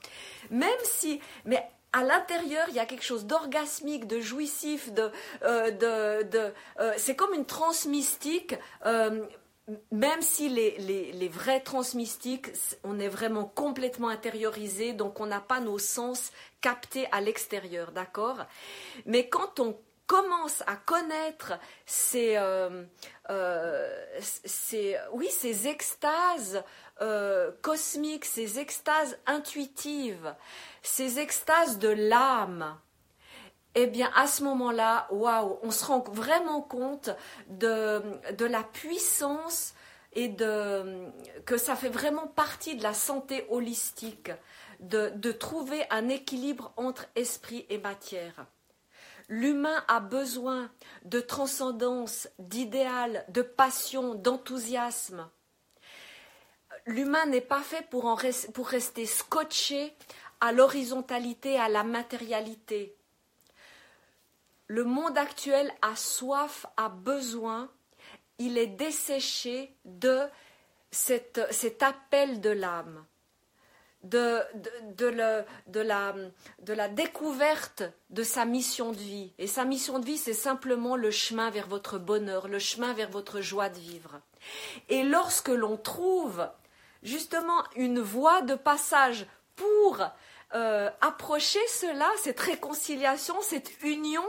même 0.50 0.70
si 0.84 1.20
mais 1.44 1.62
à 1.92 2.02
l'intérieur, 2.02 2.66
il 2.70 2.74
y 2.74 2.80
a 2.80 2.86
quelque 2.86 3.04
chose 3.04 3.26
d'orgasmique, 3.26 4.06
de 4.06 4.20
jouissif, 4.20 4.92
de, 4.92 5.10
euh, 5.42 5.70
euh, 5.82 6.92
c'est 6.96 7.16
comme 7.16 7.34
une 7.34 7.46
transmystique 7.46 8.54
même 9.90 10.22
si 10.22 10.48
les, 10.48 10.78
les, 11.12 11.28
vrais 11.28 11.60
transmystiques, 11.60 12.48
on 12.84 12.98
est 12.98 13.08
vraiment 13.08 13.44
complètement 13.44 14.08
intériorisé, 14.08 14.92
donc 14.92 15.20
on 15.20 15.26
n'a 15.26 15.40
pas 15.40 15.60
nos 15.60 15.78
sens 15.78 16.32
captés 16.60 17.06
à 17.12 17.20
l'extérieur, 17.20 17.92
d'accord? 17.92 18.46
Mais 19.06 19.28
quand 19.28 19.60
on 19.60 19.76
commence 20.08 20.62
à 20.66 20.74
connaître 20.74 21.52
ces, 21.86 22.36
euh, 22.36 22.84
euh, 23.30 24.20
oui, 25.12 25.28
ces 25.30 25.68
extases 25.68 26.64
euh, 27.02 27.52
cosmiques, 27.62 28.24
ces 28.24 28.58
extases 28.58 29.18
intuitives, 29.26 30.34
ces 30.82 31.20
extases 31.20 31.78
de 31.78 31.90
l'âme, 31.90 32.76
eh 33.74 33.86
bien, 33.86 34.10
à 34.16 34.26
ce 34.26 34.42
moment-là, 34.44 35.06
waouh, 35.10 35.58
on 35.62 35.70
se 35.70 35.84
rend 35.84 36.02
vraiment 36.10 36.62
compte 36.62 37.10
de, 37.48 38.02
de 38.32 38.44
la 38.46 38.62
puissance 38.62 39.74
et 40.14 40.28
de, 40.28 41.06
que 41.44 41.58
ça 41.58 41.76
fait 41.76 41.90
vraiment 41.90 42.26
partie 42.26 42.76
de 42.76 42.82
la 42.82 42.94
santé 42.94 43.46
holistique, 43.50 44.30
de, 44.80 45.32
trouver 45.32 45.84
un 45.90 46.08
équilibre 46.08 46.72
entre 46.76 47.06
esprit 47.14 47.66
et 47.68 47.78
matière. 47.78 48.46
L'humain 49.28 49.84
a 49.88 50.00
besoin 50.00 50.70
de 51.04 51.20
transcendance, 51.20 52.28
d'idéal, 52.38 53.24
de 53.28 53.42
passion, 53.42 54.14
d'enthousiasme. 54.14 55.28
L'humain 56.86 57.26
n'est 57.26 57.40
pas 57.40 57.60
fait 57.60 57.86
pour 57.90 58.68
rester 58.68 59.04
scotché 59.04 59.94
à 60.40 60.52
l'horizontalité, 60.52 61.58
à 61.58 61.68
la 61.68 61.84
matérialité 61.84 62.98
le 64.68 64.84
monde 64.84 65.16
actuel 65.18 65.72
a 65.82 65.96
soif, 65.96 66.66
a 66.76 66.88
besoin, 66.90 67.70
il 68.38 68.58
est 68.58 68.66
desséché 68.66 69.74
de 69.84 70.20
cet 70.90 71.82
appel 71.82 72.40
de 72.40 72.50
l'âme, 72.50 73.04
de, 74.04 74.40
de, 74.96 75.44
de, 75.66 75.80
la, 75.80 76.14
de 76.60 76.72
la 76.72 76.88
découverte 76.88 77.82
de 78.10 78.22
sa 78.22 78.44
mission 78.44 78.92
de 78.92 78.98
vie. 78.98 79.32
Et 79.38 79.46
sa 79.46 79.64
mission 79.64 79.98
de 79.98 80.04
vie, 80.04 80.18
c'est 80.18 80.34
simplement 80.34 80.96
le 80.96 81.10
chemin 81.10 81.50
vers 81.50 81.66
votre 81.66 81.98
bonheur, 81.98 82.48
le 82.48 82.58
chemin 82.58 82.92
vers 82.92 83.10
votre 83.10 83.40
joie 83.40 83.68
de 83.68 83.78
vivre. 83.78 84.20
Et 84.88 85.02
lorsque 85.02 85.48
l'on 85.48 85.76
trouve 85.76 86.48
justement 87.02 87.62
une 87.76 88.00
voie 88.00 88.42
de 88.42 88.54
passage 88.54 89.26
pour 89.56 90.04
euh, 90.54 90.90
approcher 91.00 91.66
cela, 91.68 92.08
cette 92.22 92.40
réconciliation, 92.40 93.40
cette 93.42 93.82
union, 93.82 94.24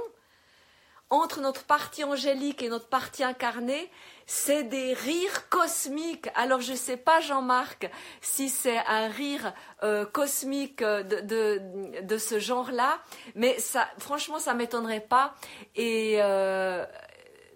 entre 1.09 1.41
notre 1.41 1.63
partie 1.63 2.03
angélique 2.03 2.61
et 2.61 2.69
notre 2.69 2.87
partie 2.87 3.23
incarnée, 3.23 3.89
c'est 4.27 4.63
des 4.63 4.93
rires 4.93 5.49
cosmiques. 5.49 6.29
Alors 6.35 6.61
je 6.61 6.73
ne 6.73 6.77
sais 6.77 6.97
pas, 6.97 7.19
Jean-Marc, 7.19 7.89
si 8.21 8.49
c'est 8.49 8.77
un 8.77 9.07
rire 9.07 9.53
euh, 9.83 10.05
cosmique 10.05 10.83
de, 10.83 12.01
de, 12.01 12.17
ce 12.17 12.37
genre-là, 12.37 12.99
mais 13.33 13.57
franchement, 13.97 14.37
ça 14.37 14.53
m'étonnerait 14.53 14.99
pas. 14.99 15.33
Et 15.75 16.17
euh, 16.19 16.85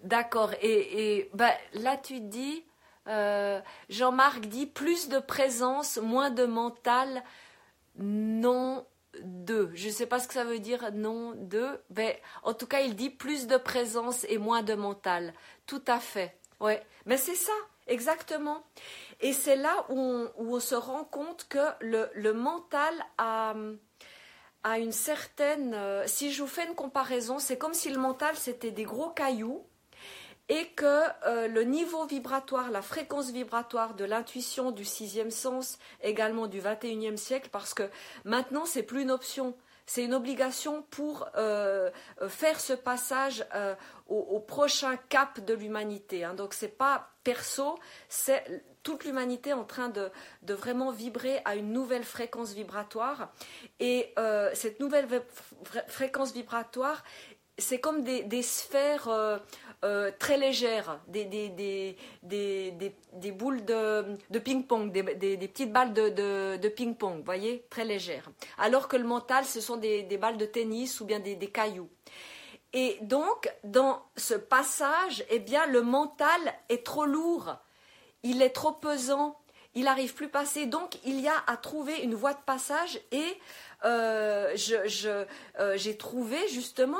d'accord. 0.02 0.50
Et, 0.62 1.30
ben, 1.34 1.52
là, 1.74 1.96
tu 1.96 2.20
dis, 2.20 2.64
euh, 3.06 3.60
Jean-Marc 3.88 4.46
dit 4.46 4.66
plus 4.66 5.08
de 5.08 5.18
présence, 5.18 5.98
moins 5.98 6.30
de 6.30 6.44
mental. 6.44 7.22
Non, 7.96 8.84
deux. 9.22 9.70
Je 9.74 9.88
ne 9.88 9.92
sais 9.92 10.06
pas 10.06 10.18
ce 10.18 10.28
que 10.28 10.34
ça 10.34 10.44
veut 10.44 10.58
dire, 10.58 10.90
non, 10.92 11.32
deux. 11.36 11.80
Mais 11.96 12.20
en 12.42 12.54
tout 12.54 12.66
cas, 12.66 12.80
il 12.80 12.96
dit 12.96 13.10
plus 13.10 13.46
de 13.46 13.56
présence 13.56 14.24
et 14.28 14.38
moins 14.38 14.62
de 14.62 14.74
mental. 14.74 15.32
Tout 15.66 15.82
à 15.86 15.98
fait, 15.98 16.36
Ouais, 16.60 16.82
mais 17.04 17.16
c'est 17.16 17.34
ça, 17.34 17.52
exactement. 17.86 18.64
Et 19.20 19.32
c'est 19.32 19.56
là 19.56 19.84
où 19.90 20.26
on, 20.38 20.60
se 20.60 20.74
rend 20.74 21.04
compte 21.04 21.46
que 21.48 21.58
le, 21.80 22.32
mental 22.32 22.94
a, 23.18 23.54
a, 24.62 24.78
une 24.78 24.92
certaine... 24.92 25.74
Euh, 25.74 26.04
si 26.06 26.32
je 26.32 26.42
vous 26.42 26.48
fais 26.48 26.66
une 26.66 26.74
comparaison, 26.74 27.38
c'est 27.38 27.58
comme 27.58 27.74
si 27.74 27.90
le 27.90 27.98
mental 27.98 28.36
c'était 28.36 28.70
des 28.70 28.84
gros 28.84 29.10
cailloux 29.10 29.66
et 30.48 30.66
que 30.76 31.02
euh, 31.26 31.48
le 31.48 31.62
niveau 31.62 32.04
vibratoire, 32.06 32.70
la 32.70 32.82
fréquence 32.82 33.30
vibratoire 33.30 33.94
de 33.94 34.04
l'intuition 34.04 34.70
du 34.72 34.84
sixième 34.84 35.30
sens, 35.30 35.78
également 36.02 36.46
du 36.46 36.60
21e 36.60 37.16
siècle, 37.16 37.48
parce 37.50 37.72
que 37.72 37.84
maintenant 38.24 38.66
c'est 38.66 38.82
plus 38.82 39.02
une 39.02 39.10
option, 39.10 39.56
c'est 39.86 40.04
une 40.04 40.14
obligation 40.14 40.82
pour 40.90 41.28
euh, 41.36 41.90
faire 42.28 42.60
ce 42.60 42.74
passage 42.74 43.46
euh, 43.54 43.74
au, 44.06 44.38
prochain 44.40 44.96
cap 45.08 45.40
de 45.40 45.54
l'humanité. 45.54 46.24
Hein. 46.24 46.34
Donc 46.34 46.52
c'est 46.52 46.68
pas 46.68 47.10
perso, 47.22 47.78
c'est 48.10 48.44
toute 48.82 49.04
l'humanité 49.04 49.54
en 49.54 49.64
train 49.64 49.88
de, 49.88 50.10
vraiment 50.42 50.90
vibrer 50.90 51.40
à 51.46 51.56
une 51.56 51.72
nouvelle 51.72 52.04
fréquence 52.04 52.52
vibratoire. 52.52 53.32
Et 53.80 54.14
cette 54.52 54.78
nouvelle 54.78 55.08
fréquence 55.88 56.34
vibratoire, 56.34 57.02
c'est 57.56 57.80
comme 57.80 58.04
des 58.04 58.42
sphères 58.42 59.08
euh, 59.84 60.10
très 60.18 60.38
légères, 60.38 60.98
des, 61.08 61.26
des, 61.26 61.96
des, 62.22 63.32
boules 63.32 63.64
de, 63.66 64.38
ping-pong, 64.38 64.90
des, 64.90 65.02
petites 65.36 65.72
balles 65.72 65.92
de, 65.92 66.56
de 66.56 66.68
ping-pong, 66.70 67.18
vous 67.18 67.24
voyez, 67.24 67.66
très 67.68 67.84
légères. 67.84 68.30
Alors 68.56 68.88
que 68.88 68.96
le 68.96 69.04
mental, 69.04 69.44
ce 69.44 69.60
sont 69.60 69.76
des, 69.76 70.04
balles 70.18 70.38
de 70.38 70.46
tennis 70.46 71.00
ou 71.00 71.04
bien 71.04 71.20
des, 71.20 71.36
cailloux. 71.50 71.90
Et 72.72 72.96
donc, 73.02 73.52
dans 73.62 74.02
ce 74.16 74.32
passage, 74.32 75.22
eh 75.28 75.38
bien, 75.38 75.66
le 75.66 75.82
mental 75.82 76.40
est 76.70 76.84
trop 76.84 77.04
lourd, 77.04 77.56
il 78.22 78.40
est 78.40 78.50
trop 78.50 78.72
pesant, 78.72 79.38
il 79.74 79.84
n'arrive 79.84 80.14
plus 80.14 80.26
à 80.26 80.30
passer. 80.30 80.64
Donc, 80.64 80.96
il 81.04 81.20
y 81.20 81.28
a 81.28 81.44
à 81.46 81.58
trouver 81.58 81.98
une 81.98 82.14
voie 82.14 82.32
de 82.32 82.42
passage 82.46 82.98
et 83.12 83.38
euh, 83.84 84.56
euh, 85.58 85.76
j'ai 85.76 85.96
trouvé 85.96 86.48
justement 86.48 86.98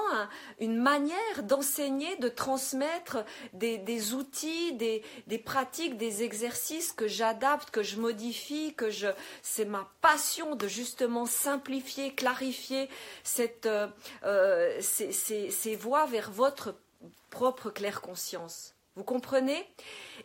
une 0.61 0.77
manière 0.77 1.43
d'enseigner, 1.43 2.17
de 2.17 2.29
transmettre 2.29 3.25
des, 3.53 4.15
outils, 4.15 4.75
des, 4.75 5.39
pratiques, 5.39 5.97
des 5.97 6.23
exercices 6.23 6.93
que 6.93 7.09
j'adapte, 7.09 7.71
que 7.71 7.83
je 7.83 7.99
modifie, 7.99 8.75
que 8.75 8.91
je. 8.91 9.09
C'est 9.43 9.65
ma 9.65 9.89
passion 10.01 10.57
de 10.57 10.69
justement 10.69 11.27
simplifier, 11.27 12.15
clarifier 12.15 12.89
cette, 13.23 13.69
euh, 14.25 14.81
ces, 14.81 15.77
voies 15.77 16.07
vers 16.07 16.31
votre 16.31 16.75
propre 17.31 17.71
claire 17.71 18.01
conscience. 18.01 18.75
Vous 18.97 19.05
comprenez? 19.05 19.67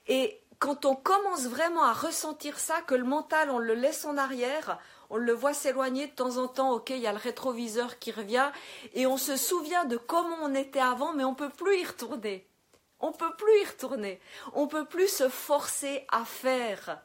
Et 0.07 0.39
quand 0.59 0.85
on 0.85 0.95
commence 0.95 1.47
vraiment 1.47 1.83
à 1.83 1.93
ressentir 1.93 2.59
ça, 2.59 2.81
que 2.81 2.95
le 2.95 3.05
mental, 3.05 3.49
on 3.49 3.59
le 3.59 3.73
laisse 3.73 4.05
en 4.05 4.17
arrière, 4.17 4.77
on 5.09 5.17
le 5.17 5.33
voit 5.33 5.53
s'éloigner 5.53 6.07
de 6.07 6.11
temps 6.13 6.37
en 6.37 6.47
temps, 6.47 6.71
ok, 6.73 6.91
il 6.91 6.99
y 6.99 7.07
a 7.07 7.11
le 7.11 7.17
rétroviseur 7.17 7.99
qui 7.99 8.11
revient, 8.11 8.51
et 8.93 9.07
on 9.07 9.17
se 9.17 9.35
souvient 9.35 9.85
de 9.85 9.97
comment 9.97 10.37
on 10.41 10.53
était 10.55 10.79
avant, 10.79 11.13
mais 11.13 11.23
on 11.23 11.31
ne 11.31 11.35
peut 11.35 11.49
plus 11.49 11.79
y 11.79 11.85
retourner. 11.85 12.47
On 12.99 13.07
ne 13.07 13.15
peut 13.15 13.35
plus 13.37 13.61
y 13.61 13.65
retourner. 13.65 14.19
On 14.53 14.65
ne 14.65 14.69
peut 14.69 14.85
plus 14.85 15.07
se 15.07 15.29
forcer 15.29 16.05
à 16.11 16.25
faire. 16.25 17.01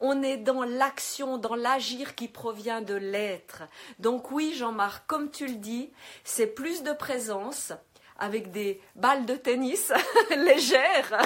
On 0.00 0.22
est 0.22 0.36
dans 0.36 0.64
l'action, 0.64 1.38
dans 1.38 1.54
l'agir 1.54 2.14
qui 2.14 2.28
provient 2.28 2.82
de 2.82 2.94
l'être. 2.94 3.62
Donc 3.98 4.30
oui, 4.30 4.52
Jean-Marc, 4.54 5.06
comme 5.06 5.30
tu 5.30 5.46
le 5.46 5.54
dis, 5.54 5.90
c'est 6.24 6.46
plus 6.46 6.82
de 6.82 6.92
présence, 6.92 7.72
avec 8.20 8.50
des 8.50 8.80
balles 8.94 9.26
de 9.26 9.34
tennis 9.34 9.92
légères 10.36 11.20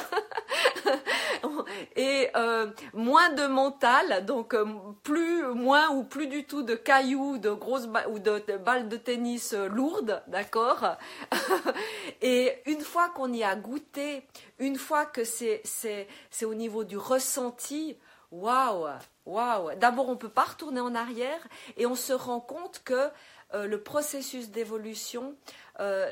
et 1.96 2.30
euh, 2.36 2.70
moins 2.92 3.30
de 3.30 3.46
mental, 3.46 4.24
donc 4.24 4.54
euh, 4.54 4.64
plus 5.02 5.44
moins 5.54 5.90
ou 5.90 6.04
plus 6.04 6.26
du 6.26 6.44
tout 6.44 6.62
de 6.62 6.74
cailloux, 6.74 7.38
de 7.38 7.50
grosses 7.50 7.88
ou 8.08 8.18
de, 8.18 8.56
balles 8.58 8.88
de 8.88 8.96
tennis 8.96 9.52
euh, 9.52 9.68
lourdes, 9.68 10.22
d'accord? 10.28 10.96
et 12.22 12.52
une 12.66 12.80
fois 12.80 13.08
qu'on 13.10 13.32
y 13.32 13.44
a 13.44 13.54
goûté, 13.56 14.26
une 14.58 14.76
fois 14.76 15.06
que 15.06 15.24
c'est 15.24 15.60
c'est 15.64 16.08
c'est 16.30 16.44
au 16.44 16.54
niveau 16.54 16.84
du 16.84 16.96
ressenti, 16.96 17.96
waouh, 18.30 18.86
waouh. 19.26 19.74
D'abord, 19.76 20.08
on 20.08 20.16
peut 20.16 20.28
pas 20.28 20.44
retourner 20.44 20.80
en 20.80 20.94
arrière 20.94 21.46
et 21.76 21.86
on 21.86 21.94
se 21.94 22.12
rend 22.12 22.40
compte 22.40 22.82
que 22.84 23.08
le 23.52 23.80
processus 23.80 24.50
d'évolution 24.50 25.36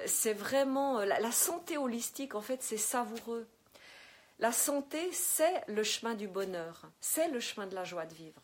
c'est 0.06 0.32
vraiment 0.32 0.98
euh, 1.00 1.04
la, 1.04 1.32
santé 1.32 1.78
holistique, 1.78 2.34
en 2.34 2.40
fait, 2.40 2.62
c'est 2.62 2.76
savoureux. 2.76 3.46
La 4.38 4.52
santé, 4.52 5.12
c'est 5.12 5.62
le 5.68 5.82
chemin 5.84 6.14
du 6.14 6.26
bonheur, 6.26 6.82
c'est 7.00 7.28
le 7.28 7.38
chemin 7.38 7.66
de 7.66 7.74
la 7.74 7.84
joie 7.84 8.06
de 8.06 8.14
vivre. 8.14 8.42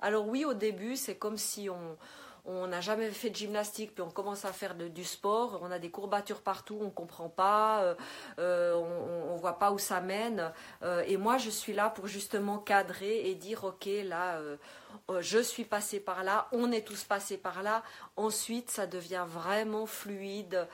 Alors 0.00 0.28
oui, 0.28 0.44
au 0.44 0.54
début, 0.54 0.96
c'est 0.96 1.16
comme 1.16 1.38
si 1.38 1.68
on, 1.68 1.96
on 2.46 2.66
n'a 2.66 2.80
jamais 2.80 3.10
fait 3.10 3.30
de 3.30 3.36
gymnastique, 3.36 3.94
puis 3.94 4.02
on 4.02 4.10
commence 4.10 4.44
à 4.44 4.52
faire 4.52 4.74
du 4.74 5.04
sport, 5.04 5.60
on 5.62 5.70
a 5.70 5.78
des 5.78 5.90
courbatures 5.90 6.42
partout, 6.42 6.78
on 6.80 6.86
ne 6.86 6.90
comprend 6.90 7.30
pas, 7.30 7.82
euh, 7.82 7.94
euh, 8.38 8.74
on 8.74 9.34
ne 9.34 9.38
voit 9.38 9.58
pas 9.58 9.72
où 9.72 9.78
ça 9.78 10.00
mène. 10.00 10.52
Euh, 10.82 11.02
et 11.06 11.16
moi, 11.16 11.38
je 11.38 11.48
suis 11.48 11.72
là 11.72 11.88
pour 11.88 12.06
justement 12.06 12.58
cadrer 12.58 13.28
et 13.30 13.34
dire, 13.34 13.64
OK, 13.64 13.88
là, 14.04 14.40
je 15.20 15.38
suis 15.38 15.64
passé 15.64 16.00
par 16.00 16.22
là, 16.22 16.48
on 16.52 16.70
est 16.70 16.86
tous 16.86 17.04
passés 17.04 17.38
par 17.38 17.62
là. 17.62 17.82
Ensuite, 18.16 18.70
ça 18.70 18.86
devient 18.86 19.24
vraiment 19.26 19.86
fluide. 19.86 20.68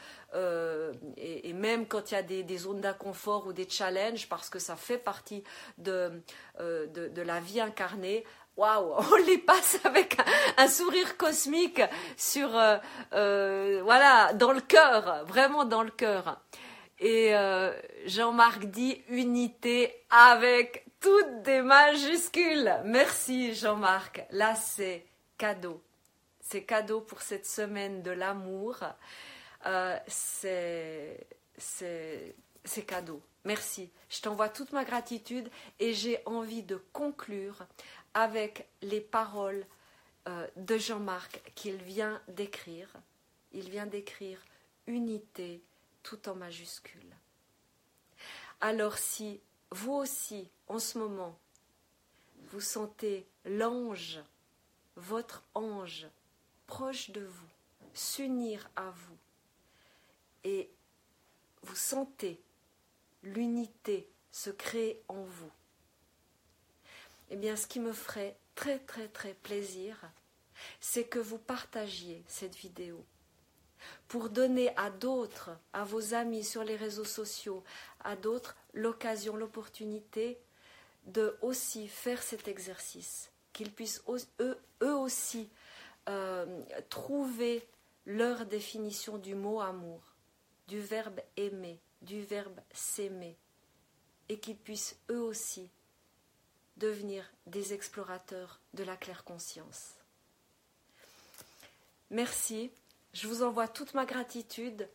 Et, 1.16 1.52
même 1.52 1.86
quand 1.86 2.10
il 2.10 2.14
y 2.14 2.16
a 2.16 2.22
des, 2.22 2.58
zones 2.58 2.80
d'inconfort 2.80 3.46
ou 3.46 3.52
des 3.52 3.68
challenges, 3.68 4.28
parce 4.28 4.48
que 4.48 4.58
ça 4.58 4.76
fait 4.76 4.98
partie 4.98 5.42
de, 5.78 6.22
de 6.58 7.22
la 7.22 7.40
vie 7.40 7.60
incarnée, 7.60 8.24
waouh, 8.60 8.94
on 9.12 9.16
les 9.26 9.38
passe 9.38 9.78
avec 9.84 10.16
un, 10.56 10.68
sourire 10.68 11.16
cosmique 11.16 11.82
sur, 12.16 12.56
euh, 12.56 12.76
euh, 13.14 13.80
voilà, 13.82 14.32
dans 14.34 14.52
le 14.52 14.60
cœur, 14.60 15.24
vraiment 15.26 15.64
dans 15.64 15.82
le 15.82 15.90
cœur. 15.90 16.40
Et 16.98 17.34
euh, 17.34 17.72
Jean-Marc 18.04 18.66
dit 18.66 19.02
unité 19.08 19.94
avec 20.10 20.84
toutes 21.00 21.42
des 21.42 21.62
majuscules. 21.62 22.74
Merci 22.84 23.54
Jean-Marc. 23.54 24.26
Là, 24.30 24.54
c'est 24.54 25.06
cadeau. 25.38 25.80
C'est 26.42 26.64
cadeau 26.64 27.00
pour 27.00 27.22
cette 27.22 27.46
semaine 27.46 28.02
de 28.02 28.10
l'amour. 28.10 28.76
C'est 30.06 31.26
cadeau. 32.86 33.22
Merci. 33.44 33.90
Je 34.08 34.20
t'envoie 34.20 34.48
toute 34.48 34.72
ma 34.72 34.84
gratitude 34.84 35.50
et 35.78 35.94
j'ai 35.94 36.20
envie 36.26 36.62
de 36.62 36.76
conclure 36.92 37.66
avec 38.12 38.68
les 38.82 39.00
paroles 39.00 39.64
euh, 40.28 40.46
de 40.56 40.76
Jean-Marc 40.76 41.40
qu'il 41.54 41.76
vient 41.76 42.20
d'écrire. 42.28 42.88
Il 43.52 43.70
vient 43.70 43.86
d'écrire 43.86 44.38
unité 44.86 45.62
tout 46.02 46.28
en 46.28 46.34
majuscule. 46.34 47.16
Alors 48.60 48.98
si 48.98 49.40
vous 49.70 49.92
aussi, 49.92 50.50
en 50.68 50.78
ce 50.78 50.98
moment, 50.98 51.38
vous 52.48 52.60
sentez 52.60 53.26
l'ange, 53.44 54.20
votre 54.96 55.44
ange, 55.54 56.06
proche 56.66 57.10
de 57.10 57.24
vous, 57.24 57.48
s'unir 57.94 58.68
à 58.76 58.90
vous, 58.90 59.16
et 60.44 60.70
vous 61.62 61.76
sentez 61.76 62.40
l'unité 63.22 64.08
se 64.30 64.50
créer 64.50 65.02
en 65.08 65.22
vous, 65.22 65.50
eh 67.30 67.36
bien, 67.36 67.56
ce 67.56 67.66
qui 67.66 67.80
me 67.80 67.92
ferait 67.92 68.36
très 68.54 68.78
très 68.78 69.08
très 69.08 69.34
plaisir, 69.34 69.96
c'est 70.80 71.04
que 71.04 71.18
vous 71.18 71.38
partagiez 71.38 72.22
cette 72.26 72.56
vidéo 72.56 73.04
pour 74.08 74.28
donner 74.28 74.76
à 74.76 74.90
d'autres, 74.90 75.50
à 75.72 75.84
vos 75.84 76.14
amis 76.14 76.44
sur 76.44 76.64
les 76.64 76.76
réseaux 76.76 77.04
sociaux, 77.04 77.64
à 78.04 78.16
d'autres 78.16 78.56
l'occasion, 78.74 79.36
l'opportunité 79.36 80.38
de 81.06 81.36
aussi 81.40 81.88
faire 81.88 82.22
cet 82.22 82.48
exercice, 82.48 83.30
qu'ils 83.52 83.72
puissent 83.72 84.02
eux, 84.40 84.58
aussi 84.80 85.48
euh, 86.08 86.62
trouver 86.88 87.66
leur 88.04 88.44
définition 88.46 89.18
du 89.18 89.34
mot 89.34 89.60
amour, 89.60 90.00
du 90.70 90.78
verbe 90.78 91.20
aimer, 91.36 91.80
du 92.00 92.22
verbe 92.22 92.60
s'aimer, 92.72 93.36
et 94.28 94.38
qu'ils 94.38 94.56
puissent 94.56 94.96
eux 95.10 95.20
aussi 95.20 95.68
devenir 96.76 97.28
des 97.46 97.74
explorateurs 97.74 98.60
de 98.74 98.84
la 98.84 98.96
claire 98.96 99.24
conscience. 99.24 99.96
Merci, 102.10 102.70
je 103.12 103.26
vous 103.26 103.42
envoie 103.42 103.66
toute 103.66 103.94
ma 103.94 104.06
gratitude. 104.06 104.88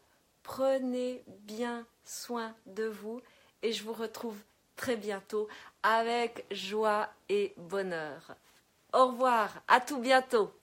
Prenez 0.44 1.26
bien 1.28 1.86
soin 2.06 2.56
de 2.68 2.86
vous 2.86 3.22
et 3.62 3.74
je 3.74 3.84
vous 3.84 3.94
retrouve 3.94 4.40
très 4.78 4.96
bientôt 4.96 5.50
avec 5.84 6.46
joie 6.52 7.10
et 7.28 7.54
bonheur. 7.58 8.38
Au 8.94 9.08
revoir, 9.08 9.62
à 9.68 9.82
tout 9.82 10.00
bientôt. 10.00 10.54